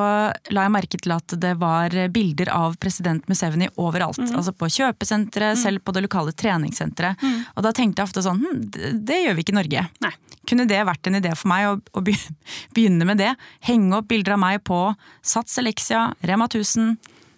[0.55, 4.23] la jeg merke til at det var bilder av president Museveni overalt.
[4.23, 4.33] Mm.
[4.39, 7.23] Altså på kjøpesentre, eh, selv på det lokale treningssenteret.
[7.57, 9.87] Og da tenkte jeg ofte sånn hm, det, det gjør vi ikke i Norge.
[10.05, 10.15] Nei.
[10.49, 12.05] Kunne det vært en idé for meg å, å
[12.75, 13.33] begynne med det?
[13.69, 14.81] Henge opp bilder av meg på
[15.23, 16.97] Sats Elixia, Rema 1000,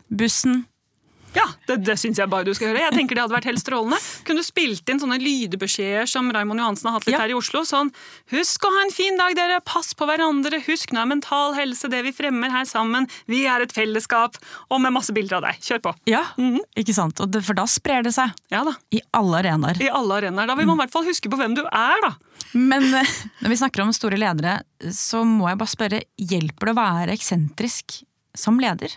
[0.08, 0.64] bussen.
[1.34, 2.82] Ja, det, det syns jeg bare du skal gjøre.
[2.84, 3.98] Jeg tenker Det hadde vært helt strålende.
[4.26, 7.22] Kunne du spilt inn sånne lydbeskjeder som Raymond Johansen har hatt litt Ja.
[7.24, 7.64] her i Oslo?
[7.66, 7.90] Sånn
[8.30, 9.60] Husk å ha en fin dag, dere.
[9.66, 10.60] Pass på hverandre.
[10.68, 13.08] Husk nå er mental helse det vi fremmer her sammen.
[13.26, 14.38] Vi er et fellesskap.
[14.70, 15.58] Og med masse bilder av deg.
[15.64, 15.94] Kjør på.
[16.10, 16.22] Ja,
[16.78, 17.18] ikke sant?
[17.24, 18.76] Og det, for da sprer det seg Ja da.
[18.94, 19.80] i alle arenaer.
[19.82, 20.46] I alle arenaer.
[20.50, 22.14] Da vil man i hvert fall huske på hvem du er, da.
[22.54, 24.60] Men eh, når vi snakker om store ledere,
[24.94, 28.02] så må jeg bare spørre, hjelper det å være eksentrisk
[28.38, 28.94] som leder?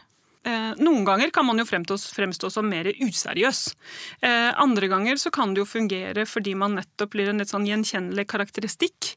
[0.47, 3.61] Eh, noen ganger kan man jo fremstå, som mer useriøs.
[4.23, 7.67] Eh, andre ganger så kan det jo fungere fordi man nettopp blir en litt sånn
[7.67, 9.13] gjenkjennelig karakteristikk.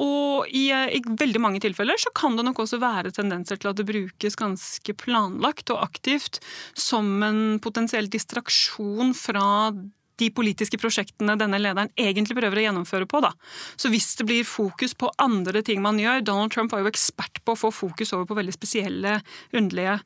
[0.00, 3.70] Og i, eh, i veldig mange tilfeller så kan det nok også være tendenser til
[3.70, 6.40] at det brukes ganske planlagt og aktivt
[6.74, 9.74] som en potensiell distraksjon fra
[10.20, 13.22] de politiske prosjektene denne lederen egentlig prøver å gjennomføre på.
[13.24, 13.32] Da.
[13.80, 17.42] Så hvis det blir fokus på andre ting man gjør Donald Trump var jo ekspert
[17.44, 19.18] på å få fokus over på veldig spesielle,
[19.56, 19.98] underlige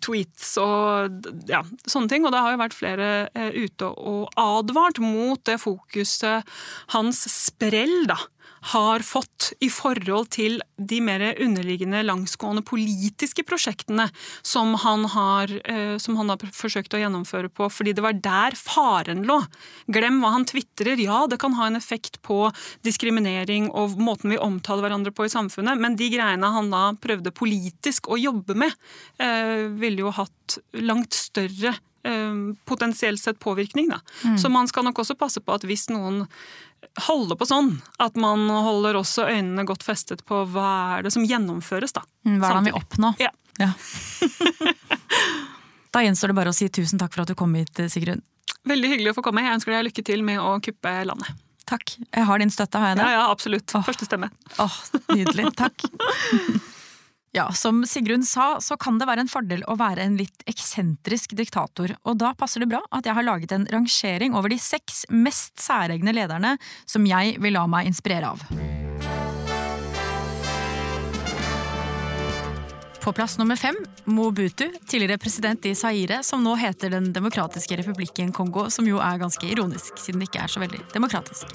[0.00, 2.26] tweets og ja, sånne ting.
[2.26, 6.46] Og det har jo vært flere eh, ute og advart mot det fokuset
[6.94, 8.18] hans sprell da,
[8.60, 14.08] har fått i forhold til de mer underliggende langsgående politiske prosjektene
[14.42, 18.56] som han har, eh, som han har forsøkt å gjennomføre på, fordi det var der
[18.58, 19.40] faren lå.
[19.88, 21.00] Glem hva han tvitrer.
[21.00, 22.52] Ja, det kan ha en effekt på
[22.86, 27.32] diskriminering og måten vi omtaler hverandre på i samfunnet, men de greiene han da prøvde
[27.32, 28.72] politisk å jobbe med,
[29.18, 31.76] eh, ville jo hatt langt større
[32.64, 33.90] potensielt sett påvirkning.
[33.92, 34.00] Da.
[34.40, 36.22] Så man skal nok også passe på at hvis noen
[37.06, 41.26] holder på sånn, at man holder også øynene godt festet på hva er det som
[41.26, 41.92] gjennomføres.
[41.96, 42.04] da.
[42.24, 43.12] Hva er det han vil oppnå?
[43.20, 43.30] Ja.
[43.60, 43.72] Ja.
[45.94, 48.24] da gjenstår det bare å si tusen takk for at du kom hit, Sigrun.
[48.68, 49.44] Veldig hyggelig å få komme.
[49.44, 51.46] Jeg ønsker deg lykke til med å kuppe landet.
[51.70, 51.94] Takk.
[52.10, 53.06] Jeg har din støtte, har jeg det?
[53.06, 53.70] Ja, ja, absolutt.
[53.78, 53.84] Åh.
[53.86, 54.32] Første stemme.
[54.58, 54.76] Åh,
[55.14, 55.52] nydelig.
[55.60, 55.86] Takk.
[57.32, 61.36] Ja, Som Sigrun sa, så kan det være en fordel å være en litt eksentrisk
[61.38, 61.92] diktator.
[62.02, 65.54] Og da passer det bra at jeg har laget en rangering over de seks mest
[65.62, 66.56] særegne lederne
[66.90, 68.42] som jeg vil la meg inspirere av.
[73.00, 73.78] På plass nummer fem,
[74.10, 79.22] Mobutu, tidligere president i Zaire, som nå heter Den demokratiske republikken Kongo, som jo er
[79.22, 81.54] ganske ironisk, siden det ikke er så veldig demokratisk.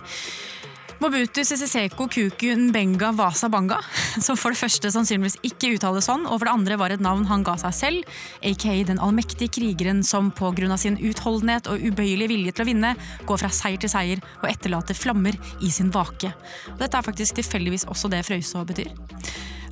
[0.99, 3.81] Mobutu Sese Seko Kuku Nbenga Wasa Banga,
[4.25, 7.25] som for det første sannsynligvis ikke uttales sånn, og for det andre var et navn
[7.27, 12.55] han ga seg selv, aka den allmektige krigeren som av sin utholdenhet og ubøyelige vilje
[12.55, 12.93] til å vinne,
[13.27, 16.31] går fra seier til seier og etterlater flammer i sin vake.
[16.71, 18.93] Og dette er faktisk tilfeldigvis også det Frøysaa betyr.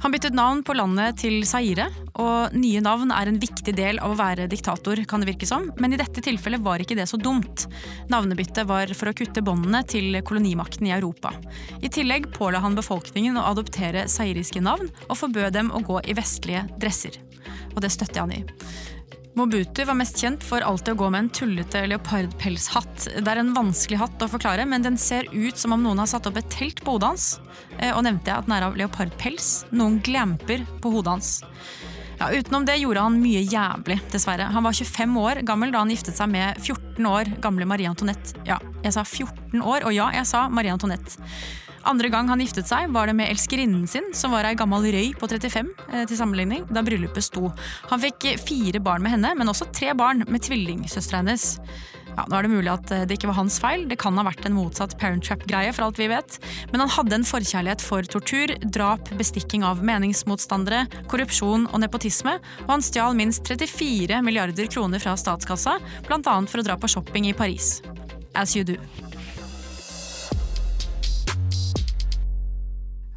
[0.03, 1.85] Han byttet navn på landet til Zaire,
[2.19, 5.69] og nye navn er en viktig del av å være diktator, kan det virke som,
[5.79, 7.63] men i dette tilfellet var ikke det så dumt.
[8.11, 11.31] Navnebyttet var for å kutte båndene til kolonimakten i Europa.
[11.79, 16.17] I tillegg påla han befolkningen å adoptere zairiske navn, og forbød dem å gå i
[16.19, 17.21] vestlige dresser.
[17.71, 18.43] Og det støtter han i.
[19.33, 23.07] Mobutu var mest kjent for alltid å gå med en tullete leopardpelshatt.
[23.17, 26.09] Det er en vanskelig hatt å forklare, men den ser ut som om noen har
[26.11, 27.25] satt opp et telt på hodet hans.
[27.79, 29.65] Eh, Og nevnte jeg at den er av leopardpels.
[29.73, 31.31] Noen glamper på hodet hans.
[32.19, 34.51] Ja, utenom det gjorde han mye jævlig, dessverre.
[34.53, 38.37] Han var 25 år gammel da han giftet seg med 14 år gamle Marie Antoinette.
[38.45, 41.17] Ja, jeg sa 14 år, og ja, jeg sa Marie Antoinette.
[41.89, 45.11] Andre gang han giftet seg, var det med elskerinnen sin, som var ei gammel røy
[45.19, 47.49] på 35, eh, til sammenligning, da bryllupet sto.
[47.91, 51.57] Han fikk eh, fire barn med henne, men også tre barn med tvillingsøstera hennes.
[52.13, 54.25] Ja, nå er det mulig at eh, det ikke var hans feil, det kan ha
[54.27, 56.37] vært en motsatt parent trap-greie, for alt vi vet,
[56.71, 62.75] men han hadde en forkjærlighet for tortur, drap, bestikking av meningsmotstandere, korrupsjon og nepotisme, og
[62.77, 67.35] han stjal minst 34 milliarder kroner fra statskassa, annet for å dra på shopping i
[67.35, 67.81] Paris.
[68.33, 68.77] As you do.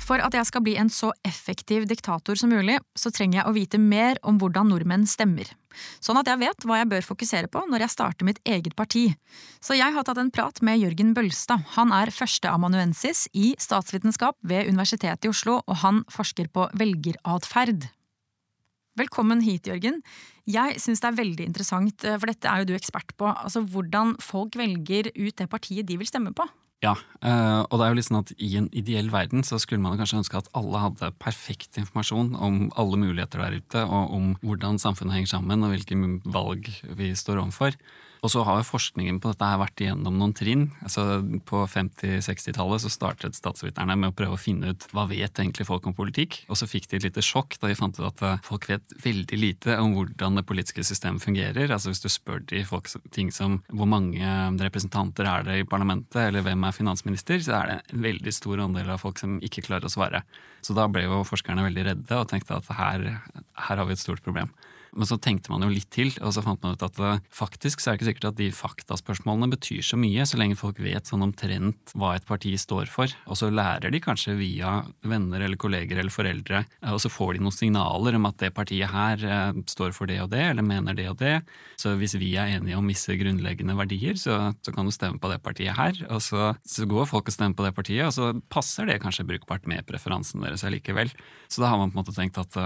[0.07, 3.55] For at jeg skal bli en så effektiv diktator som mulig, så trenger jeg å
[3.57, 5.49] vite mer om hvordan nordmenn stemmer.
[6.01, 9.09] Sånn at jeg vet hva jeg bør fokusere på når jeg starter mitt eget parti.
[9.61, 11.67] Så jeg har tatt en prat med Jørgen Bølstad.
[11.75, 17.89] Han er førsteamanuensis i statsvitenskap ved Universitetet i Oslo, og han forsker på velgeratferd.
[18.97, 19.99] Velkommen hit, Jørgen.
[20.49, 24.15] Jeg syns det er veldig interessant, for dette er jo du ekspert på, altså hvordan
[24.23, 26.47] folk velger ut det partiet de vil stemme på.
[26.85, 26.93] Ja,
[27.25, 29.97] eh, og det er jo litt sånn at i en ideell verden så skulle man
[29.97, 34.81] kanskje ønske at alle hadde perfekt informasjon om alle muligheter der ute, og om hvordan
[34.83, 35.97] samfunnet henger sammen og hvilke
[36.29, 37.79] valg vi står overfor.
[38.25, 40.67] Og så har jo forskningen på dette her vært igjennom noen trinn.
[40.85, 45.69] Altså På 50-60-tallet så startet statsviterne med å prøve å finne ut hva vet egentlig
[45.69, 46.41] folk om politikk.
[46.51, 48.97] Og så fikk de et lite sjokk da de fant ut at eh, folk vet
[49.05, 51.71] veldig lite om hvordan det politiske systemet fungerer.
[51.71, 56.21] Altså Hvis du spør de folk ting som hvor mange representanter er det i parlamentet,
[56.29, 59.65] eller hvem er finansminister, så er det en veldig stor andel av folk som ikke
[59.69, 60.23] klarer å svare.
[60.65, 63.07] Så da ble jo forskerne veldig redde og tenkte at her,
[63.69, 64.51] her har vi et stort problem.
[64.97, 67.83] Men så tenkte man jo litt til, og så fant man ut at det, faktisk
[67.83, 71.09] så er det ikke sikkert at de faktaspørsmålene betyr så mye, så lenge folk vet
[71.09, 73.13] sånn omtrent hva et parti står for.
[73.29, 77.37] Og så lærer de kanskje via venner eller kolleger eller foreldre, uh, og så får
[77.37, 80.67] de noen signaler om at det partiet her uh, står for det og det, eller
[80.67, 81.37] mener det og det.
[81.77, 85.31] Så hvis vi er enige om visse grunnleggende verdier, så, så kan du stemme på
[85.33, 86.01] det partiet her.
[86.09, 89.29] Og så, så går folk og stemmer på det partiet, og så passer det kanskje
[89.29, 91.13] brukbart med preferansen deres allikevel.
[91.53, 92.57] Så da har man på en måte tenkt at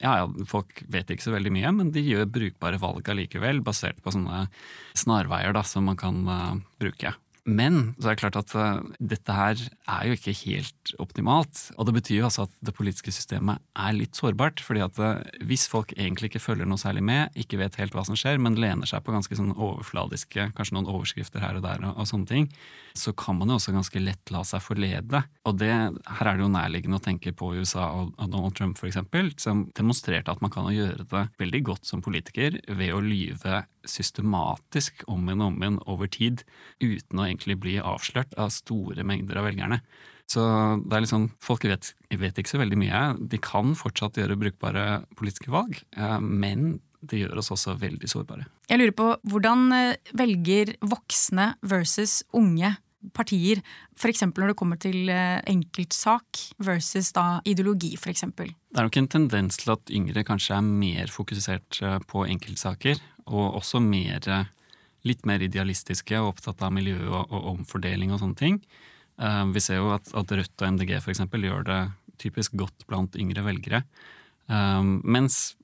[0.00, 4.00] ja, ja, folk vet ikke så veldig mye, men de gjør brukbare valg allikevel, basert
[4.04, 4.44] på sånne
[4.98, 7.14] snarveier da, som man kan uh, bruke.
[7.48, 11.62] Men så er det klart at uh, dette her er jo ikke helt optimalt.
[11.78, 14.60] Og det betyr jo altså at det politiske systemet er litt sårbart.
[14.60, 18.04] fordi at uh, hvis folk egentlig ikke følger noe særlig med, ikke vet helt hva
[18.06, 21.80] som skjer, men lener seg på ganske sånn overfladiske, kanskje noen overskrifter her og der
[21.86, 22.50] og, og sånne ting,
[22.98, 25.22] så kan man jo også ganske lett la seg forlede.
[25.48, 28.80] Og det, her er det jo nærliggende å tenke på USA og, og Donald Trump
[28.80, 29.00] f.eks.,
[29.40, 35.04] som demonstrerte at man kan gjøre det veldig godt som politiker ved å lyve systematisk
[35.10, 36.44] om igjen og om igjen over tid,
[36.82, 39.80] uten å egentlig bli avslørt av store mengder av velgerne.
[40.30, 40.42] Så
[40.86, 43.00] det er liksom, Folk vet, vet ikke så veldig mye.
[43.32, 48.46] De kan fortsatt gjøre brukbare politiske valg, eh, men det gjør oss også veldig sårbare.
[48.68, 52.76] Jeg lurer på hvordan eh, velger voksne versus unge
[53.16, 53.62] partier,
[53.96, 54.26] f.eks.
[54.28, 58.26] når det kommer til eh, enkeltsak versus da ideologi, f.eks.?
[58.36, 61.80] Det er nok en tendens til at yngre kanskje er mer fokusert
[62.12, 63.00] på enkeltsaker,
[63.30, 64.26] og også mer,
[65.06, 68.60] litt mer idealistiske og opptatt av miljø og, og omfordeling og sånne ting.
[69.20, 71.80] Uh, vi ser jo at, at Rødt og MDG for eksempel, gjør det
[72.20, 73.84] typisk godt blant yngre velgere.
[74.50, 75.54] Um, mens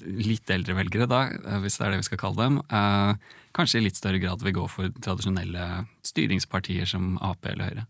[0.00, 1.24] litt eldre velgere, da,
[1.60, 3.14] hvis det er det vi skal kalle dem, uh,
[3.56, 7.86] kanskje i litt større grad vil gå for tradisjonelle styringspartier som Ap eller Høyre.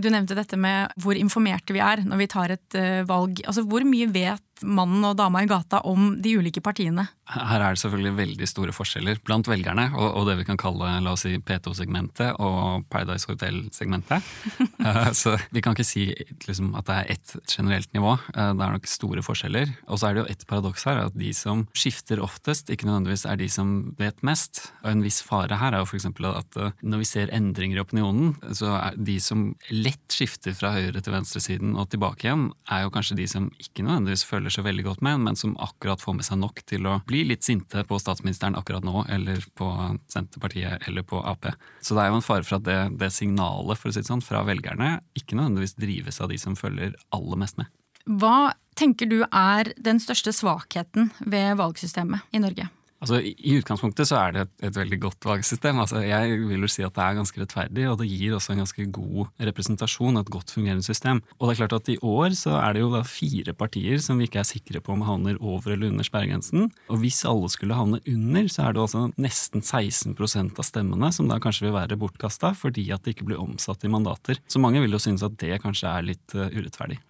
[0.00, 3.42] Du nevnte dette med hvor informerte vi er når vi tar et uh, valg.
[3.46, 7.06] Altså, Hvor mye vet mannen og dama i gata om de ulike partiene?
[7.30, 10.96] Her er det selvfølgelig veldig store forskjeller blant velgerne og, og det vi kan kalle
[11.04, 14.26] la oss si, P2-segmentet og Paradise Hotel-segmentet.
[14.82, 16.08] uh, så vi kan ikke si
[16.48, 18.16] liksom, at det er ett generelt nivå.
[18.34, 19.70] Uh, det er nok store forskjeller.
[19.86, 23.26] Og så er det jo et paradoks her, at de som skifter oftest, ikke nødvendigvis
[23.30, 24.64] er de som vet mest.
[24.82, 26.08] Og en viss fare her er jo f.eks.
[26.10, 30.74] at uh, når vi ser endringer i opinionen, så er de som lett skifter fra
[30.74, 34.64] høyre til venstresiden og tilbake igjen, er jo kanskje de som ikke nødvendigvis føler så
[34.66, 37.84] veldig godt med, men som akkurat får med seg nok til å bli litt sinte
[37.86, 39.68] på statsministeren akkurat nå, eller på
[40.12, 41.50] Senterpartiet eller på Ap.
[41.80, 44.10] Så det er jo en fare for at det, det signalet for å si det
[44.10, 47.70] sånn, fra velgerne ikke nødvendigvis drives av de som følger aller mest med.
[48.10, 52.70] Hva tenker du er den største svakheten ved valgsystemet i Norge?
[53.00, 55.78] Altså, I utgangspunktet så er det et, et veldig godt valgsystem.
[55.80, 58.60] Altså, jeg vil jo si at det er ganske rettferdig, og det gir også en
[58.60, 61.22] ganske god representasjon, et godt fungerende system.
[61.38, 64.20] Og det er klart at i år så er det jo da fire partier som
[64.20, 66.68] vi ikke er sikre på om havner over eller under sperregrensen.
[66.92, 71.30] Og hvis alle skulle havne under, så er det altså nesten 16% av stemmene som
[71.30, 74.40] da kanskje vil være bortkasta fordi at det ikke blir omsatt i mandater.
[74.50, 77.00] Så mange vil jo synes at det kanskje er litt uh, urettferdig.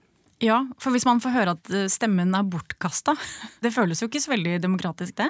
[0.40, 3.12] Ja, for hvis man får høre at eh, stemmen er bortkasta,
[3.64, 5.28] det føles jo ikke så veldig demokratisk, det?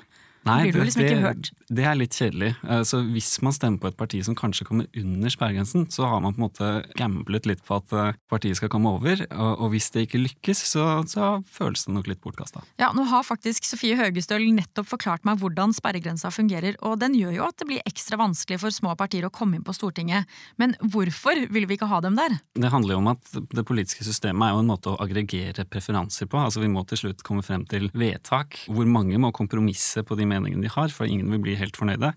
[0.48, 1.50] Nei, blir du liksom det, ikke hørt.
[1.68, 2.50] Det er litt kjedelig.
[2.64, 6.22] Eh, så hvis man stemmer på et parti som kanskje kommer under sperregrensen, så har
[6.24, 9.20] man på en måte gamblet litt på at eh, partiet skal komme over.
[9.30, 12.64] Og, hvis det ikke lykkes, så, så føles det nok litt bortkasta.
[12.80, 17.36] Ja, nå har faktisk Sofie Høgestøl nettopp forklart meg hvordan sperregrensa fungerer, og den gjør
[17.36, 20.28] jo at det blir ekstra vanskelig for små partier å komme inn på Stortinget.
[20.60, 22.38] Men hvorfor vil vi ikke ha dem der?
[22.56, 26.30] Det handler jo om at det politiske systemet er jo en måte å aggregere preferanser
[26.30, 26.40] på.
[26.40, 30.29] Altså Vi må til slutt komme frem til vedtak hvor mange må kompromisse på de
[30.30, 32.14] meningene de har, for ingen vil bli helt fornøyde.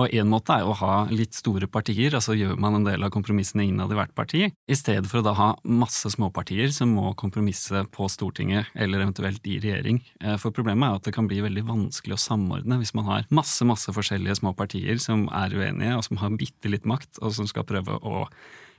[0.00, 3.12] Og én måte er å ha litt store partier, altså gjør man en del av
[3.12, 7.12] kompromissene innad i hvert parti, i stedet for å da ha masse småpartier som må
[7.18, 10.00] kompromisse på Stortinget eller eventuelt i regjering.
[10.22, 13.28] Eh, for problemet er at det kan bli veldig vanskelig å samordne hvis man har
[13.34, 17.36] masse, masse forskjellige små partier som er uenige, og som har bitte litt makt, og
[17.36, 18.26] som skal prøve å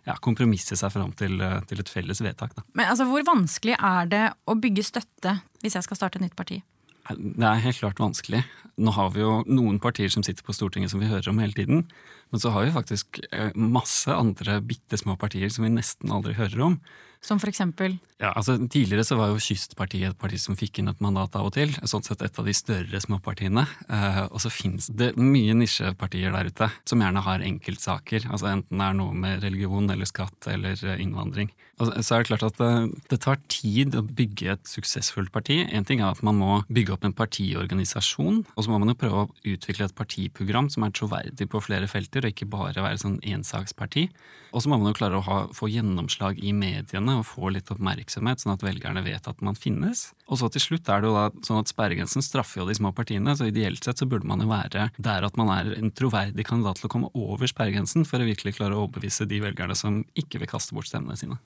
[0.07, 2.55] ja, kompromisse seg fram til, eh, til, et felles vedtak.
[2.57, 2.65] Da.
[2.73, 6.39] Men altså, Hvor vanskelig er det å bygge støtte hvis jeg skal starte et nytt
[6.39, 6.63] parti?
[7.12, 8.43] Det er helt klart vanskelig.
[8.80, 11.56] Nå har vi jo noen partier som sitter på Stortinget som vi hører om hele
[11.58, 11.84] tiden.
[12.32, 16.38] Men så har vi faktisk eh, masse andre bitte små partier som vi nesten aldri
[16.38, 16.78] hører om.
[17.24, 20.91] Som for eksempel Ja, altså Tidligere så var jo Kystpartiet et parti som fikk inn
[20.91, 21.74] et mandat av og til.
[21.89, 23.65] Sånn sett et av de større småpartiene.
[23.91, 28.30] Eh, og så finnes det mye nisjepartier der ute som gjerne har enkeltsaker.
[28.30, 31.51] altså Enten det er noe med religion eller skatt eller eh, innvandring.
[31.82, 35.34] Og så er det klart at det, eh, det tar tid å bygge et suksessfullt
[35.36, 35.59] parti.
[35.65, 38.99] En ting er at man må bygge opp en partiorganisasjon, og så må man jo
[39.03, 43.03] prøve å utvikle et partiprogram som er troverdig på flere felter, og ikke bare være
[43.03, 44.07] sånn ensaksparti.
[44.53, 47.72] Og så må man jo klare å ha, få gjennomslag i mediene og får litt
[47.74, 50.07] oppmerksomhet, sånn at velgerne vet at man finnes.
[50.28, 52.93] Og så til slutt er det jo da sånn at sperregrensen straffer jo de små
[52.95, 56.47] partiene, så ideelt sett så burde man jo være der at man er en troverdig
[56.49, 60.03] kandidat til å komme over sperregrensen for å virkelig klare å overbevise de velgerne som
[60.20, 61.39] ikke vil kaste bort stemmene sine.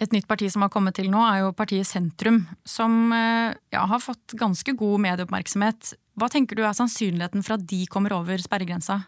[0.00, 3.84] Et nytt parti som har kommet til nå, er jo partiet Sentrum, som eh, ja,
[3.86, 5.92] har fått ganske god medieoppmerksomhet.
[6.18, 9.02] Hva tenker du er sannsynligheten for at de kommer over sperregrensa?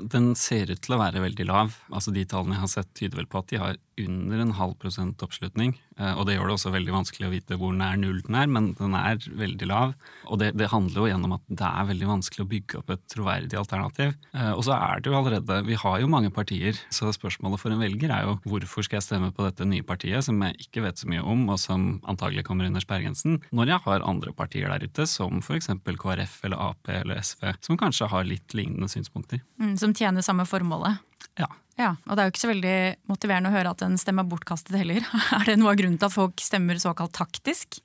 [0.00, 1.74] Den ser ut til å være veldig lav.
[1.92, 4.76] Altså De tallene jeg har sett, tyder vel på at de har under en halv
[4.80, 5.74] prosent oppslutning.
[5.98, 8.48] Eh, og det gjør det også veldig vanskelig å vite hvor nær null den er,
[8.50, 9.94] men den er veldig lav.
[10.28, 13.04] Og det, det handler jo gjennom at det er veldig vanskelig å bygge opp et
[13.12, 14.14] troverdig alternativ.
[14.32, 17.74] Eh, og så er det jo allerede Vi har jo mange partier, så spørsmålet for
[17.74, 20.86] en velger er jo hvorfor skal jeg stemme på dette nye partiet som jeg ikke
[20.86, 24.72] vet så mye om, og som antagelig kommer under sperregrensen, når jeg har andre partier
[24.72, 25.70] der ute, som f.eks.
[26.02, 29.42] KrF eller Ap eller SV, som kanskje har litt lignende synspunkter.
[29.60, 31.02] Mm, som tjener samme formålet?
[31.40, 31.48] Ja.
[31.80, 32.74] Ja, Og det er jo ikke så veldig
[33.08, 35.06] motiverende å høre at en stemme er bortkastet heller.
[35.38, 37.80] Er det noe av grunnen til at folk stemmer såkalt taktisk?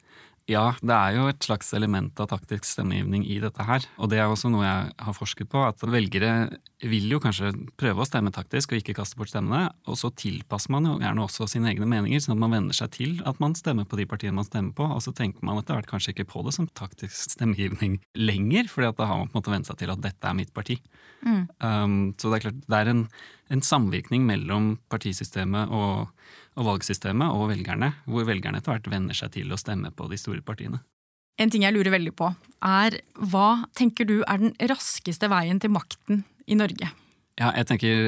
[0.48, 3.84] Ja, det er jo et slags element av taktisk stemmegivning i dette her.
[4.00, 6.48] Og det er også noe jeg har forsket på, at velgere
[6.88, 9.74] vil jo kanskje prøve å stemme taktisk og ikke kaste bort stemmene.
[9.91, 12.93] Og så tilpasser man jo gjerne også sine egne meninger, sånn at man venner seg
[12.95, 14.88] til at man stemmer på de partiene man stemmer på.
[14.88, 18.91] Og så tenker man etter hvert kanskje ikke på det som taktisk stemmegivning lenger, fordi
[18.93, 20.80] at da har man på en måte vent seg til at dette er mitt parti.
[21.28, 21.43] Mm.
[21.60, 23.08] Um, så det er klart, det er en,
[23.52, 26.14] en samvirkning mellom partisystemet og
[26.58, 30.20] og valgsystemet og velgerne, hvor velgerne etter hvert venner seg til å stemme på de
[30.20, 30.82] store partiene.
[31.38, 32.32] En ting jeg lurer veldig på,
[32.66, 32.97] er
[33.30, 36.89] hva tenker du er den raskeste veien til makten i Norge?
[37.38, 37.99] Ja, jeg tenker,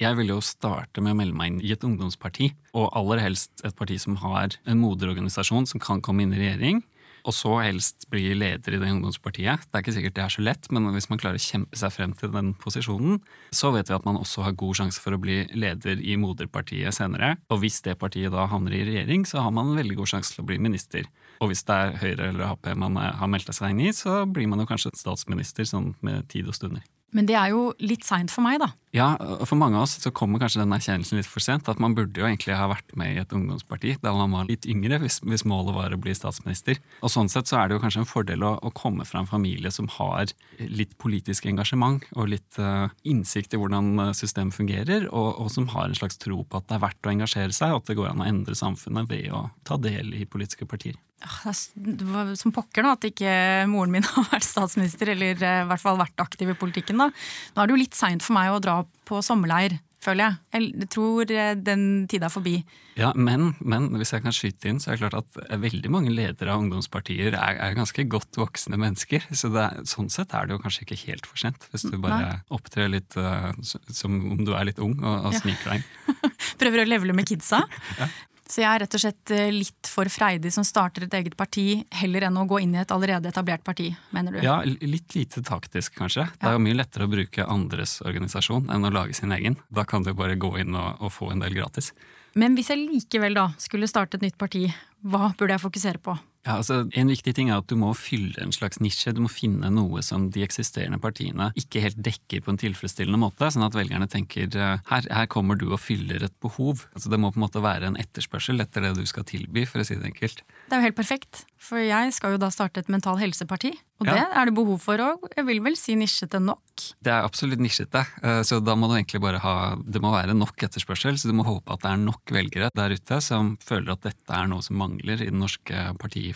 [0.00, 2.54] jeg vil jo starte med å melde meg inn i et ungdomsparti.
[2.72, 6.80] Og aller helst et parti som har en moderorganisasjon som kan komme inn i regjering
[7.28, 9.66] og så helst bli leder i det ungdomspartiet.
[9.68, 11.92] Det er ikke sikkert det er så lett, men hvis man klarer å kjempe seg
[11.92, 13.20] frem til den posisjonen,
[13.54, 16.96] så vet vi at man også har god sjanse for å bli leder i moderpartiet
[16.96, 17.34] senere.
[17.52, 20.34] Og hvis det partiet da havner i regjering, så har man en veldig god sjanse
[20.34, 21.08] til å bli minister.
[21.44, 24.48] Og hvis det er Høyre eller Ap man har meldt seg inn i, så blir
[24.50, 26.86] man jo kanskje statsminister sånn med tid og stunder.
[27.16, 28.68] Men det er jo litt seint for meg, da.
[28.92, 31.68] Ja, og for mange av oss så kommer kanskje den erkjennelsen litt for sent.
[31.68, 34.68] At man burde jo egentlig ha vært med i et ungdomsparti da man var litt
[34.68, 36.80] yngre, hvis, hvis målet var å bli statsminister.
[37.00, 39.30] Og sånn sett så er det jo kanskje en fordel å, å komme fra en
[39.30, 45.08] familie som har litt politisk engasjement og litt uh, innsikt i hvordan eh, systemet fungerer,
[45.08, 47.72] og, og, som har en slags tro på at det er verdt å engasjere seg,
[47.72, 50.96] og at det går an å endre samfunnet ved å ta del i politiske partier.
[51.18, 53.32] Var som pokker da, at ikke
[53.70, 57.02] moren min har vært statsminister, eller eh, i hvert fall vært aktiv i politikken.
[57.02, 57.10] da.
[57.10, 60.68] Nå er det jo litt seint for meg å dra på sommerleir, føler jeg.
[60.78, 62.60] Jeg tror eh, den tida er forbi.
[62.98, 65.90] Ja, men, men, hvis jeg kan skyte inn, så er det klart at eh, veldig
[65.94, 69.26] mange ledere av ungdomspartier er, er ganske godt voksne mennesker.
[69.34, 72.22] Så er, sånn sett er det jo kanskje ikke helt for sent, hvis du bare
[72.22, 72.38] Nei.
[72.54, 76.32] opptrer litt uh, som om du er litt ung og, og sniker deg inn.
[76.62, 77.64] Prøver å levele med kidsa.
[77.98, 78.10] ja.
[78.48, 81.82] Så jeg er rett og slett eh, litt for freidig som starter et eget parti,
[82.00, 84.40] heller enn å gå inn i et allerede etablert parti, mener du?
[84.44, 86.24] Ja, litt lite taktisk, kanskje.
[86.24, 86.36] Ja.
[86.40, 89.58] Det er jo mye lettere å bruke andres organisasjon enn å lage sin egen.
[89.68, 91.92] Da kan du bare gå inn og, og få en del gratis.
[92.38, 94.64] Men hvis jeg likevel da skulle starte et nytt parti,
[95.04, 96.16] hva burde jeg fokusere på?
[96.48, 99.12] Ja, altså, En viktig ting er at du må fylle en slags nisje.
[99.12, 103.50] Du må finne noe som de eksisterende partiene ikke helt dekker på en tilfredsstillende måte,
[103.52, 106.86] sånn at velgerne tenker eh, her, her kommer du og fyller et behov.
[106.94, 109.82] Altså, Det må på en måte være en etterspørsel etter det du skal tilby, for
[109.82, 110.40] å si det enkelt.
[110.40, 113.74] Det er jo helt perfekt, for jeg skal jo da starte et mental helseparti.
[113.98, 114.14] Og ja.
[114.14, 115.24] det er det behov for òg.
[115.34, 116.84] Jeg vil vel si nisjete nok.
[117.02, 120.36] Det er absolutt nisjete, eh, så da må du egentlig bare ha Det må være
[120.38, 123.96] nok etterspørsel, så du må håpe at det er nok velgere der ute som føler
[123.96, 125.88] at dette er noe som mangler i den norske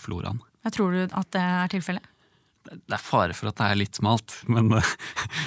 [0.02, 0.40] partifloraen.
[0.64, 2.11] Jeg tror du at det er tilfellet?
[2.70, 4.92] Det er fare for at det er litt smalt, men eh,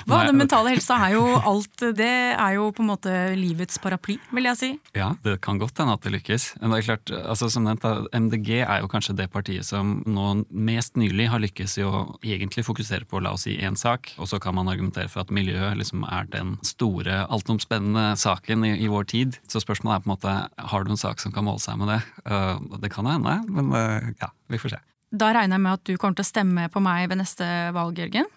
[0.07, 0.23] Hva?
[0.27, 4.49] Den mentale helsa er jo alt Det er jo på en måte livets paraply, vil
[4.51, 4.71] jeg si.
[4.97, 6.47] Ja, det kan godt hende at det lykkes.
[6.61, 10.27] Men det er klart, altså som nevnt, MDG er jo kanskje det partiet som nå
[10.49, 14.29] mest nylig har lykkes i å egentlig fokusere på, la oss si, én sak, og
[14.29, 18.89] så kan man argumentere for at miljøet liksom er den store, altomspennende saken i, i,
[18.91, 19.39] vår tid.
[19.51, 20.35] Så spørsmålet er på en måte,
[20.71, 22.01] har du en sak som kan måle seg med det?
[22.25, 24.83] Uh, det kan hende, men uh, ja, vi får se.
[25.15, 27.45] Da regner jeg med at du kommer til å stemme på meg ved neste
[27.75, 28.27] valg, Jørgen?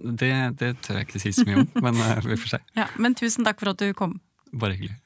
[0.00, 2.60] Det, det tør jeg ikke si så mye om, men uh, vi får se.
[2.80, 4.16] Ja, men tusen takk for at du kom.
[4.56, 4.96] Bare hyggelig.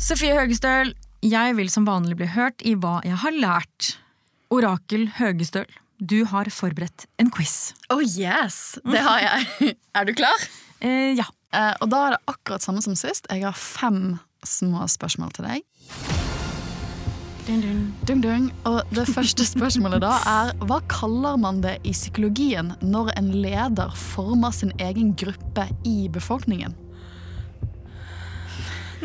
[0.00, 0.92] Sofie Høgestøl,
[1.24, 3.94] jeg vil som vanlig bli hørt i hva jeg har lært.
[4.52, 7.72] Orakel Høgestøl, du har forberedt en quiz.
[7.92, 9.76] Oh yes, det har jeg.
[9.96, 10.48] er du klar?
[10.80, 11.28] Eh, ja.
[11.56, 13.30] Eh, og da er det akkurat samme som sist.
[13.32, 16.09] Jeg har fem små spørsmål til deg.
[17.46, 18.50] Dung, dun.
[18.68, 23.94] Og det første spørsmålet da er hva kaller man det i psykologien når en leder
[23.96, 26.74] former sin egen gruppe i befolkningen?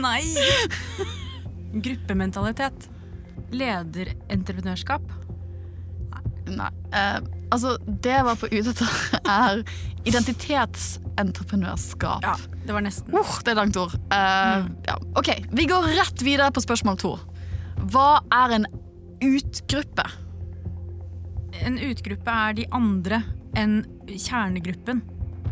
[0.02, 0.22] Nei!
[1.86, 2.90] Gruppementalitet.
[3.56, 5.02] Lederentreprenørskap.
[6.46, 6.70] Nei.
[6.94, 7.20] Eh,
[7.54, 8.90] altså, det jeg var på ute etter,
[9.24, 9.64] er
[10.06, 12.24] identitetsentreprenørskap.
[12.26, 12.36] Ja,
[12.68, 13.14] det var nesten.
[13.16, 13.94] Uh, det er langt ord.
[14.14, 14.96] Eh, ja.
[15.18, 17.14] Ok, Vi går rett videre på spørsmål to.
[17.92, 18.68] Hva er en
[19.24, 20.06] utgruppe?
[21.66, 23.22] En utgruppe er de andre
[23.58, 25.04] enn kjernegruppen.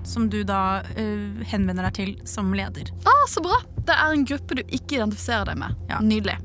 [0.04, 2.90] Som du da uh, henvender deg til som leder.
[3.08, 3.62] Ah, så bra!
[3.88, 5.78] Det er en gruppe du ikke identifiserer deg med.
[5.92, 6.02] Ja.
[6.04, 6.36] Nydelig.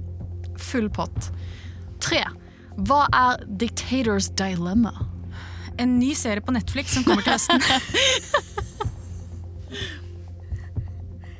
[0.62, 1.30] Full pott.
[2.02, 2.22] Tre.
[2.86, 4.94] Hva er Dictators Dilemma?
[5.78, 7.62] En ny serie på Netflix som kommer til høsten.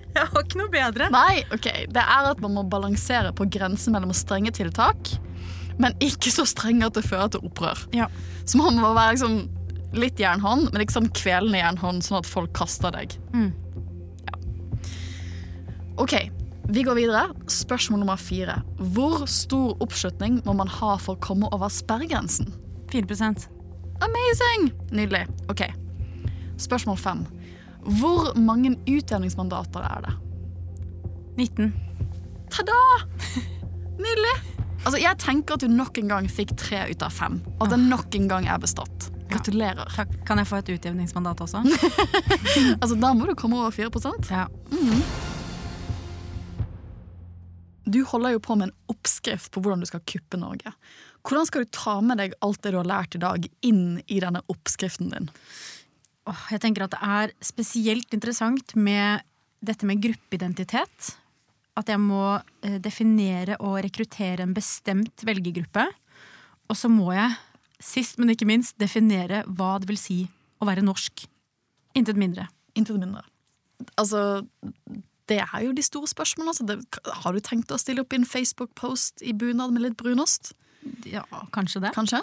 [0.17, 1.09] Jeg har ikke noe bedre.
[1.15, 1.69] Nei, ok.
[1.95, 5.13] Det er at man må balansere på grensen mellom strenge tiltak,
[5.79, 7.85] men ikke så strenge at det fører til opprør.
[7.95, 8.09] Ja.
[8.49, 9.39] Så man må være liksom
[9.99, 13.15] litt jernhånd, men ikke sånn kvelende jernhånd, sånn at folk kaster deg.
[13.33, 13.53] Mm.
[14.27, 14.41] Ja.
[16.03, 16.17] Ok,
[16.69, 17.29] vi går videre.
[17.49, 18.59] Spørsmål nummer fire.
[18.95, 22.51] Hvor stor oppslutning må man ha for å komme over sperregrensen?
[22.93, 23.05] 4
[24.05, 24.71] Amazing!
[24.93, 25.27] Nydelig.
[25.49, 25.65] Ok.
[26.61, 27.25] Spørsmål fem.
[27.89, 30.15] Hvor mange utjevningsmandater er det?
[31.39, 31.73] 19.
[32.53, 32.81] Ta-da!
[33.99, 34.35] Nydelig.
[34.85, 37.75] Altså, jeg tenker at du nok en gang fikk tre ut av fem, og at
[37.75, 39.09] det nok en gang er bestått.
[39.29, 39.89] Gratulerer.
[39.97, 40.05] Ja.
[40.29, 41.65] Kan jeg få et utjevningsmandat også?
[42.81, 43.91] Altså, Da må du komme over 4
[44.31, 44.47] Ja.
[47.89, 50.73] Du holder jo på med en oppskrift på hvordan du skal kuppe Norge.
[51.25, 54.21] Hvordan skal du ta med deg alt det du har lært i dag, inn i
[54.21, 55.31] denne oppskriften din?
[56.53, 59.25] Jeg tenker at det er spesielt interessant med
[59.65, 61.15] dette med gruppeidentitet.
[61.79, 65.87] At jeg må eh, definere og rekruttere en bestemt velgergruppe.
[66.69, 67.37] Og så må jeg,
[67.81, 70.21] sist men ikke minst, definere hva det vil si
[70.59, 71.27] å være norsk.
[71.99, 72.49] Intet mindre.
[72.79, 73.25] Intet mindre.
[73.99, 74.43] Altså,
[75.31, 76.55] det er jo de store spørsmålene.
[76.55, 79.99] Altså, det, har du tenkt å stille opp i en Facebook-post i bunad med litt
[80.01, 80.53] brunost?
[81.09, 81.25] Ja,
[81.55, 81.95] kanskje det.
[81.97, 82.23] Kanskje?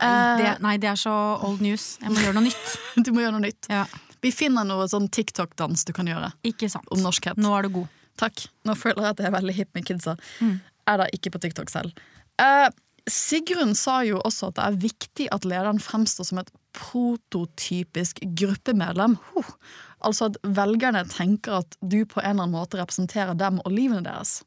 [0.00, 0.50] Nei, Eh, det.
[0.60, 1.12] Nei, det er så
[1.46, 1.98] old news.
[2.02, 2.72] Jeg må gjøre noe nytt.
[3.04, 3.68] du må gjøre noe nytt.
[3.72, 3.86] Ja,
[4.22, 6.88] Vi finner noe sånn TikTok-dans du kan gjøre Ikke sant.
[6.90, 7.36] om norskhet.
[7.40, 7.88] Nå er du god.
[8.20, 8.46] Takk.
[8.64, 10.16] Nå føler jeg at jeg er veldig hip med kidsa.
[10.40, 10.58] Mm.
[10.88, 11.92] Er da ikke på TikTok selv.
[12.40, 12.68] Eh,
[13.08, 19.16] Sigrun sa jo også at det er viktig at lederen fremstår som et prototypisk gruppemedlem.
[19.34, 19.50] Huh.
[20.04, 24.02] Altså at velgerne tenker at du på en eller annen måte representerer dem og livene
[24.06, 24.40] deres.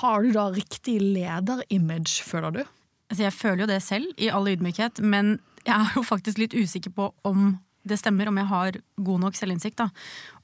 [0.00, 2.62] Har du da riktig lederimage, føler du?
[3.10, 6.54] Altså, jeg føler jo det selv, i all ydmykhet, men jeg er jo faktisk litt
[6.54, 7.58] usikker på om
[7.88, 9.78] det stemmer, om jeg har god nok selvinnsikt.
[9.80, 9.88] Da.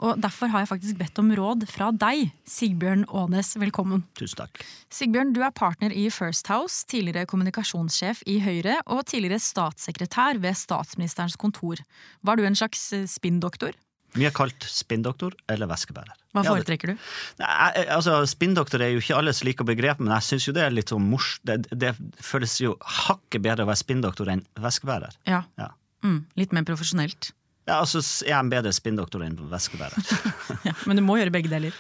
[0.01, 3.53] Og derfor har jeg faktisk bedt om råd fra deg, Sigbjørn Aanes.
[3.61, 4.07] Velkommen.
[4.17, 4.63] Tusen takk.
[4.93, 10.57] Sigbjørn, du er partner i First House, tidligere kommunikasjonssjef i Høyre og tidligere statssekretær ved
[10.57, 11.85] statsministerens kontor.
[12.25, 13.77] Var du en slags eh, spinndoktor?
[14.17, 16.15] Mye kalt spinndoktor eller væskebærer.
[16.37, 16.97] Hva foretrekker du?
[17.41, 20.75] Nei, altså, Spinndoktor er jo ikke alle like begrep, men jeg syns jo det er
[20.75, 21.39] litt sånn mors...
[21.49, 25.17] Det, det føles jo hakket bedre å være spinndoktor enn væskebærer.
[25.31, 25.45] Ja.
[25.61, 25.71] Ja.
[26.05, 27.31] Mm, litt mer profesjonelt.
[27.67, 29.97] Ja, altså s- er jeg en bedre spinndoktor enn væskebærer.
[30.69, 31.75] Ja, men du må gjøre begge deler.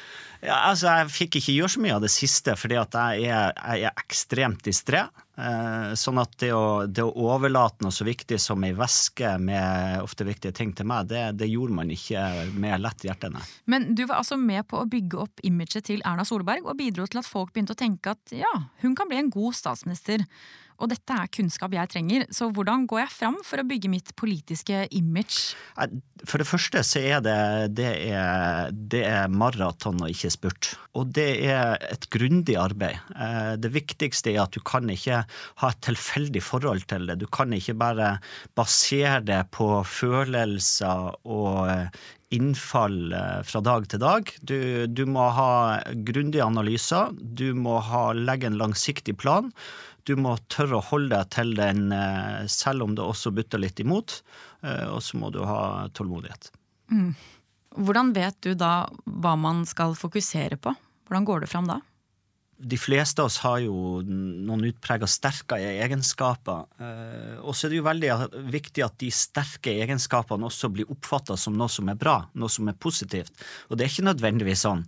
[0.44, 3.54] Ja, altså, jeg fikk ikke gjøre så mye av det siste, fordi at jeg er,
[3.76, 5.06] jeg er ekstremt distré.
[5.36, 10.00] Eh, sånn at det å, det å overlate noe så viktig som ei veske med
[10.00, 12.22] ofte viktige ting til meg, det, det gjorde man ikke
[12.56, 13.44] med lett hjerte, nei.
[13.68, 17.04] Men du var altså med på å bygge opp imaget til Erna Solberg, og bidro
[17.10, 20.24] til at folk begynte å tenke at ja, hun kan bli en god statsminister.
[20.76, 24.12] Og dette er kunnskap jeg trenger, så hvordan går jeg fram for å bygge mitt
[24.18, 25.54] politiske image?
[26.28, 27.38] For det første så er det,
[27.78, 30.72] det er, det er maraton og ikke spurt.
[30.96, 33.00] Og det er et grundig arbeid.
[33.16, 35.22] Eh, Det viktigste er at du kan ikke
[35.62, 37.18] ha et tilfeldig forhold til det.
[37.20, 38.16] Du kan ikke bare
[38.56, 42.04] basere det på følelser og eh,
[42.36, 44.32] innfall eh, fra dag til dag.
[44.42, 45.50] Du, du må ha
[46.06, 47.12] grundige analyser.
[47.16, 49.52] Du må ha, legge en langsiktig plan.
[50.06, 53.82] Du må tørre å holde deg til den eh, selv om det også butter litt
[53.82, 54.20] imot.
[54.62, 56.52] Eh, Og så må du ha tålmodighet.
[57.76, 60.72] Hvordan vet du da hva man skal fokusere på?
[61.06, 61.80] Hvordan går du fram da?
[62.56, 66.64] de fleste av oss har jo noen utprega sterke egenskaper.
[66.80, 68.12] Eh, og så er det jo veldig
[68.54, 72.68] viktig at de sterke egenskapene også blir oppfatta som noe som er bra, noe som
[72.72, 73.34] er positivt.
[73.68, 74.86] Og det er ikke nødvendigvis sånn.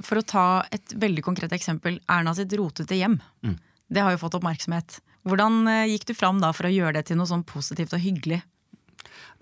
[0.00, 2.00] For å ta et veldig konkret eksempel.
[2.08, 3.18] Erna sitt rotete hjem.
[3.44, 3.58] Mm.
[3.92, 5.00] Det har jo fått oppmerksomhet.
[5.28, 8.02] Hvordan eh, gikk du fram da for å gjøre det til noe sånn positivt og
[8.02, 8.40] hyggelig?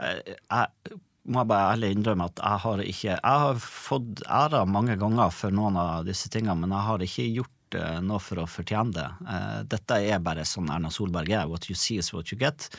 [0.02, 0.98] Eh, jeg
[1.30, 5.54] må bare ærlig innrømme at jeg har ikke Jeg har fått æra mange ganger for
[5.54, 9.06] noen av disse tingene, men jeg har ikke gjort uh, noe for å fortjene det.
[9.70, 11.46] Dette er bare sånn Erna Solberg er.
[11.46, 12.70] What you see is what you get.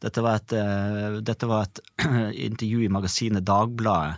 [0.00, 0.54] Dette var et,
[1.26, 1.82] dette var et
[2.48, 4.16] intervju i magasinet Dagbladet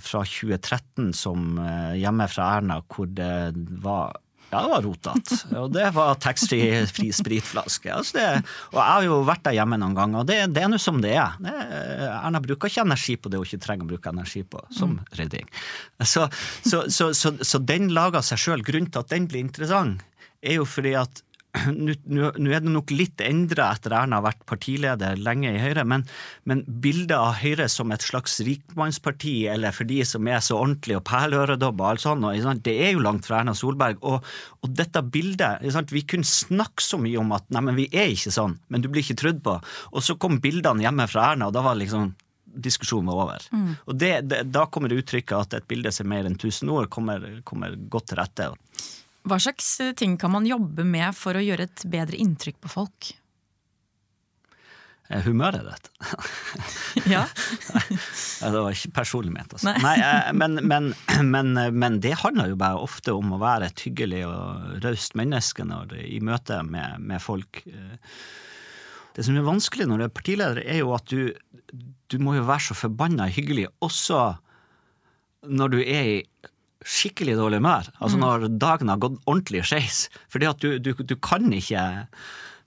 [0.00, 1.60] fra 2013 som
[1.94, 3.52] hjemme fra Erna, hvor det
[3.84, 4.16] var
[4.50, 5.36] ja, det var rotete.
[5.60, 6.82] Og det var taxfree
[7.14, 7.92] spritflaske.
[7.94, 8.26] Altså det,
[8.72, 10.98] og jeg har jo vært der hjemme noen ganger, og det, det er nå som
[11.02, 11.38] det er.
[11.42, 11.54] Det,
[12.10, 15.00] Erna bruker ikke energi på det hun ikke trenger å bruke energi på, som mm.
[15.20, 15.48] rydding.
[16.02, 16.26] Så,
[16.66, 18.66] så, så, så, den lager seg sjøl.
[18.66, 20.02] Grunnen til at den blir interessant,
[20.42, 21.22] er jo fordi at
[21.74, 26.04] nå er det nok litt endra etter Erna har vært partileder lenge i Høyre, men,
[26.46, 31.00] men bildet av Høyre som et slags rikmannsparti, eller for de som er så ordentlige
[31.00, 33.98] og perleøredobber og alt sånt, det er jo langt fra Erna Solberg.
[34.06, 34.22] Og,
[34.62, 38.34] og dette bildet Vi kunne snakke så mye om at nei, men vi er ikke
[38.34, 39.58] sånn, men du blir ikke trodd på.
[39.90, 42.12] Og så kom bildene hjemme fra Erna, og da var liksom
[42.50, 43.44] diskusjonen var over.
[43.54, 43.74] Mm.
[43.86, 46.70] Og det, det, Da kommer det uttrykket at et bilde som er mer enn 1000
[46.72, 48.50] ord, kommer, kommer godt til rette.
[49.28, 52.72] Hva slags eh, ting kan man jobbe med for å gjøre et bedre inntrykk på
[52.72, 53.10] folk?
[55.10, 55.90] Eh, humøret ditt.
[57.14, 57.24] ja.
[58.40, 59.52] det var ikke personlig ment.
[59.56, 59.68] Altså.
[59.68, 59.80] Nei.
[59.84, 60.92] Nei eh, men, men,
[61.34, 65.66] men, men, det handler jo bare ofte om å være et hyggelig og raust menneske
[65.68, 67.64] når, i møte med, med, folk.
[69.16, 71.34] Det som er vanskelig når du er partileder, er jo at du,
[72.08, 74.22] du må jo være så forbanna hyggelig også
[75.48, 76.16] når du er i
[76.86, 77.90] skikkelig dårlig humør.
[77.98, 78.22] Altså mm.
[78.24, 80.06] når dagen har gått ordentlig skeis.
[80.32, 81.82] Fordi at du, du, du, kan ikke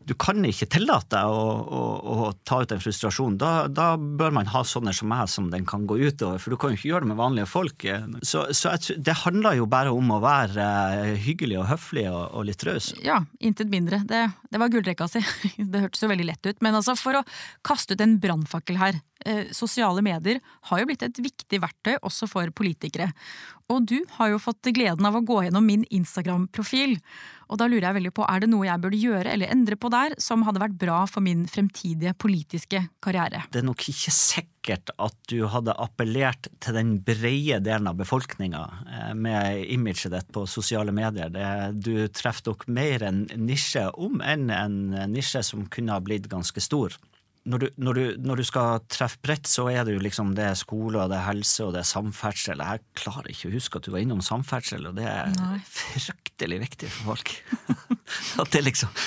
[0.03, 1.81] du kan ikke tillate deg å, å,
[2.13, 3.37] å, ta ut en frustrasjon.
[3.39, 6.59] Da, da, bør man ha sånne som meg som den kan gå utover, for du
[6.59, 7.85] kan jo ikke gjøre det med vanlige folk.
[8.25, 12.47] Så, så det handler jo bare om å være eh, hyggelig og høflig og, og
[12.49, 12.91] litt raus.
[13.05, 14.03] Ja, intet mindre.
[14.09, 15.23] Det, det var gullrekka si.
[15.73, 16.59] Det hørtes jo veldig lett ut.
[16.65, 17.25] Men altså, for å
[17.65, 18.99] kaste ut en brannfakkel her.
[19.25, 23.11] Eh, sosiale medier har jo blitt et viktig verktøy også for politikere.
[23.71, 26.97] Og du har jo fått gleden av å gå gjennom min Instagram-profil.
[27.47, 29.91] Og da lurer jeg veldig på, er det noe jeg burde gjøre eller endre på
[29.93, 33.45] der som hadde vært bra for min fremtidige politiske karriere?
[33.53, 38.65] Det er nok ikke sikkert at du hadde appellert til den brede delen av befolkninga
[38.83, 41.31] eh, med imaget ditt på sosiale medier.
[41.71, 44.79] Du treffer nok mer en nisje om enn en
[45.13, 46.99] nisje som kunne ha blitt ganske stor
[47.43, 50.45] når du, når, du, når du, skal treffe bredt, så er det jo liksom det
[50.47, 52.63] er skole, og det er helse og det er samferdsel.
[52.63, 55.59] Jeg klarer ikke å huske at du var innom samferdsel, og det er Nei.
[55.67, 57.33] fryktelig viktig for folk.
[58.43, 59.03] at det liksom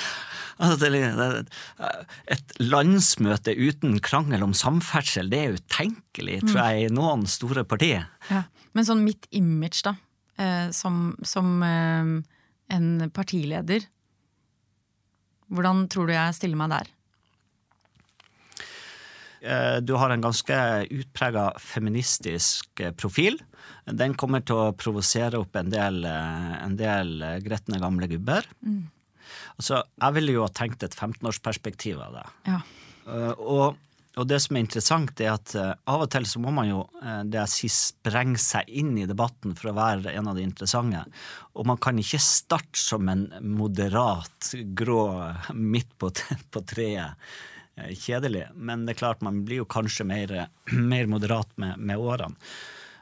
[0.57, 8.07] et landsmøte uten krangel om samferdsel, det er utenkelig, tror jeg, i noen store partier.
[8.31, 8.47] Ja.
[8.77, 9.95] Men sånn mitt image, da,
[10.41, 12.09] eh, som, som eh,
[12.77, 13.85] en partileder,
[15.53, 16.96] hvordan tror du jeg stiller meg der?
[19.47, 20.57] Eh, du har en ganske
[20.91, 23.39] utprega feministisk eh, profil.
[23.87, 28.49] Den kommer til å provosere opp en del, eh, en del gretne gamle gubber.
[28.67, 28.85] Mm.
[29.57, 32.27] Altså, jeg ville jo ha tenkt et 15-årsperspektiv av det.
[32.51, 32.61] Ja.
[33.39, 33.79] Og,
[34.17, 36.81] og, det som er interessant, er at av og til så må man jo
[37.25, 41.05] det jeg sier, sprenge seg inn i debatten for å være en av de interessante.
[41.55, 45.07] Og man kan ikke starte som en moderat grå
[45.55, 46.11] midt på,
[46.53, 47.15] på treet
[47.77, 48.47] kjedelig.
[48.55, 50.35] Men det er klart man blir jo kanskje mer,
[50.93, 52.37] mer moderat med, med årene.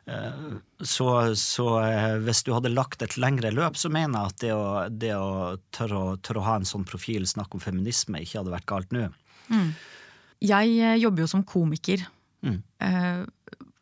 [0.06, 0.32] Eh,
[0.80, 4.52] så, så, eh, hvis du hadde lagt et lengre løp, så mener jeg at det
[4.52, 5.28] å, det å
[5.74, 8.92] tørre, å, tørre, å ha en sånn profil, snakk om feminisme, ikke hadde vært galt
[8.94, 9.08] nå.
[9.48, 9.70] Mm.
[10.44, 12.02] Jeg jobber jo som komiker.
[12.44, 12.58] Mm.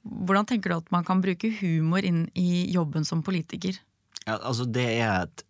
[0.02, 3.80] Hvordan tenker du at man kan bruke humor inn i jobben som politiker?
[4.22, 5.42] Ja, altså Det er et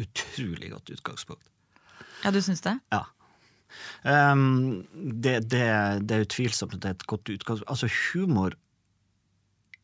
[0.00, 1.46] utrolig godt utgangspunkt.
[2.24, 2.74] Ja, du syns det?
[2.90, 3.04] Ja.
[4.02, 5.66] Um, det, det,
[6.04, 7.70] det, er utvilsomt et godt utgangspunkt.
[7.70, 8.56] Altså, humor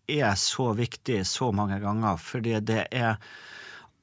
[0.08, 3.20] er så viktig så mange ganger, fordi det er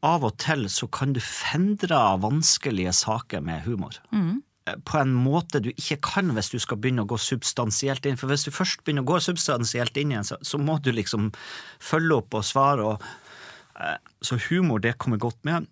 [0.04, 3.96] Av og til så kan du fendre vanskelige saker med humor.
[4.12, 4.42] Mm.
[4.84, 8.20] På en måte du ikke kan hvis du skal begynne å gå substansielt inn.
[8.20, 11.32] For hvis du først begynner å gå substansielt inn igjen, så, så må du liksom
[11.80, 12.90] følge opp og svare.
[12.90, 13.08] Og,
[13.80, 15.72] uh, så humor, det kommer godt med.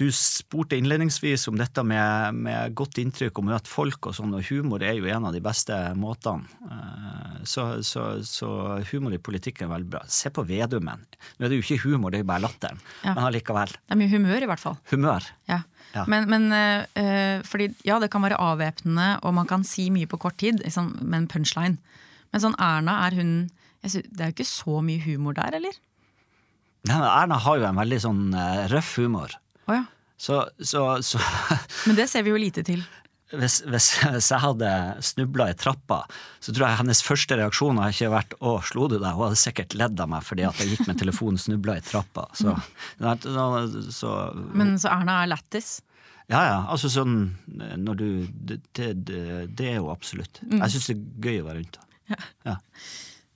[0.00, 4.46] Du spurte innledningsvis om dette med, med godt inntrykk og møte folk og sånn, og
[4.48, 6.48] humor er jo en av de beste måtene.
[6.70, 8.48] Eh, Så, så, så
[8.88, 10.00] humor i politikken er veldig bra.
[10.08, 11.02] Se på Vedumen.
[11.36, 12.78] Nå er det jo ikke humor, det er jo bare latteren.
[13.04, 13.12] Ja.
[13.12, 13.74] Men allikevel.
[13.76, 14.78] Det er mye humør, i hvert fall.
[14.94, 15.26] Humør.
[15.52, 15.60] Ja.
[15.94, 16.06] Ja.
[16.10, 20.18] Men, men eh, fordi, ja, det kan være avvæpnende, og man kan si mye på
[20.24, 21.76] kort tid liksom, med en punchline.
[22.32, 23.34] Men sånn Erna, er hun
[23.84, 25.76] synes, Det er jo ikke så mye humor der, eller?
[26.88, 29.36] Nei, Erna har jo en veldig sånn eh, røff humor.
[29.68, 29.84] Å ja.
[30.16, 31.18] Så, så, så
[31.88, 32.84] Men det ser vi jo lite til.
[33.34, 34.68] hvis, hvis, hvis jeg hadde
[35.02, 36.04] snubla i trappa,
[36.44, 39.40] så tror jeg hennes første reaksjon har ikke vært 'å, slo du deg?' Hun hadde
[39.40, 42.28] sikkert ledd av meg fordi at jeg gikk med telefonen snubla i trappa.
[42.38, 42.54] Så,
[43.90, 44.14] så
[44.54, 45.80] Men så Erna er lættis.
[46.30, 46.60] Ja, ja.
[46.72, 49.18] Altså sånn når du Det, det,
[49.56, 50.40] det er jo absolutt.
[50.46, 52.22] Jeg syns det er gøy å være rundt henne.
[52.44, 52.56] Ja.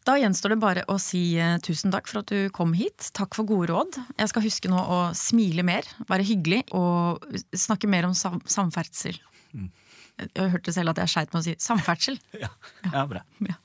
[0.08, 3.10] Da gjenstår det bare å si eh, tusen takk for at du kom hit.
[3.12, 3.98] Takk for gode råd.
[4.16, 9.18] Jeg skal huske nå å smile mer, være hyggelig og snakke mer om sam samferdsel.
[9.52, 12.16] Jeg hørte selv at jeg skeit med å si samferdsel.
[12.40, 12.48] Ja,
[12.88, 13.20] ja bra.
[13.44, 13.58] Ja.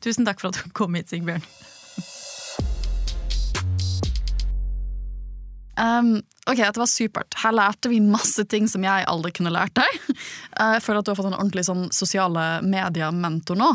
[0.00, 1.44] Tusen takk for at du kom hit, Sigbjørn.
[5.80, 6.14] Um,
[6.48, 7.36] ok, dette var supert.
[7.42, 10.16] Her lærte vi masse ting som jeg aldri kunne lært deg.
[10.60, 13.70] Jeg føler at du har fått en ordentlig sånn sosiale medier-mentor nå.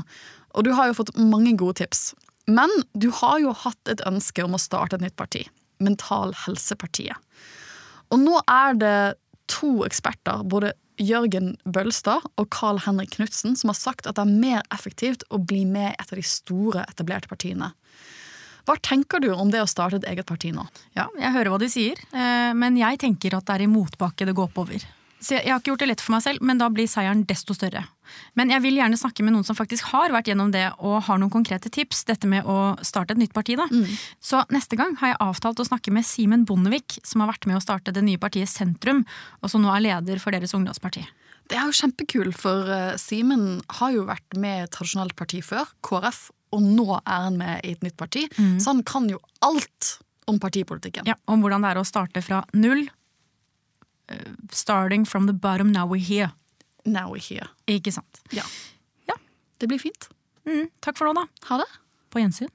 [0.55, 2.13] Og du har jo fått mange gode tips.
[2.47, 5.43] Men du har jo hatt et ønske om å starte et nytt parti.
[5.83, 7.19] Mental Helsepartiet.
[8.13, 8.97] Og nå er det
[9.51, 14.37] to eksperter, både Jørgen Bølstad og Carl Henrik Knutsen, som har sagt at det er
[14.45, 17.73] mer effektivt å bli med et av de store, etablerte partiene.
[18.65, 20.63] Hva tenker du om det å starte et eget parti nå?
[20.97, 24.25] Ja, jeg hører hva de sier, eh, men jeg tenker at det er i motbakke
[24.25, 24.85] det går oppover.
[25.25, 27.23] Så jeg, jeg har ikke gjort det lett for meg selv, men da blir seieren
[27.25, 27.81] desto større.
[28.37, 31.17] Men jeg vil gjerne snakke med noen som faktisk har vært gjennom det og har
[31.17, 32.03] noen konkrete tips.
[32.05, 33.65] Dette med å starte et nytt parti, da.
[34.21, 37.57] Så neste gang har jeg avtalt å snakke med Simen Bondevik, som har vært med
[37.57, 39.01] å starte det nye partiet Sentrum,
[39.41, 41.01] og som nå er leder for deres ungdomsparti.
[41.49, 45.41] Det er jo kjempekul, for eh, Simen har jo vært med i et tradisjonelt parti
[45.45, 48.27] før, KrF, og nå er han med i et nytt parti.
[48.61, 49.95] Så han kan jo alt
[50.29, 51.05] om partipolitikken.
[51.09, 52.85] Ja, Om hvordan det er å starte fra null.
[54.07, 56.31] Eh, Starting from the bottom, now we're here.
[56.85, 57.49] Now we're here.
[57.67, 58.21] Ikke sant?
[58.31, 58.43] Ja.
[59.07, 59.15] Ja.
[59.57, 60.09] Det blir fint.
[60.45, 61.25] Mm, takk for nå, da.
[61.49, 61.69] Ha det.
[62.13, 62.51] På gjensyn.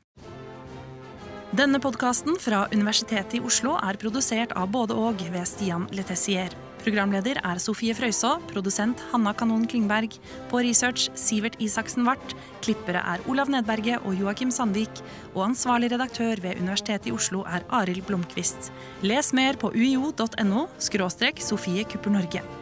[1.51, 6.55] Denne podkasten fra Universitetet i Oslo er produsert av både og ved Stian Letessier.
[6.81, 10.15] Programleder er Sofie Frøysaa, produsent Hanna Kanon Klingberg.
[10.49, 12.35] På research Sivert Isaksen Wart.
[12.65, 15.03] Klippere er Olav Nedberget og Joakim Sandvik.
[15.35, 18.73] Og ansvarlig redaktør ved Universitetet i Oslo er Arild Blomkvist.
[19.03, 22.60] Les mer på uio.no skråstrek Sofie Kupper Norge.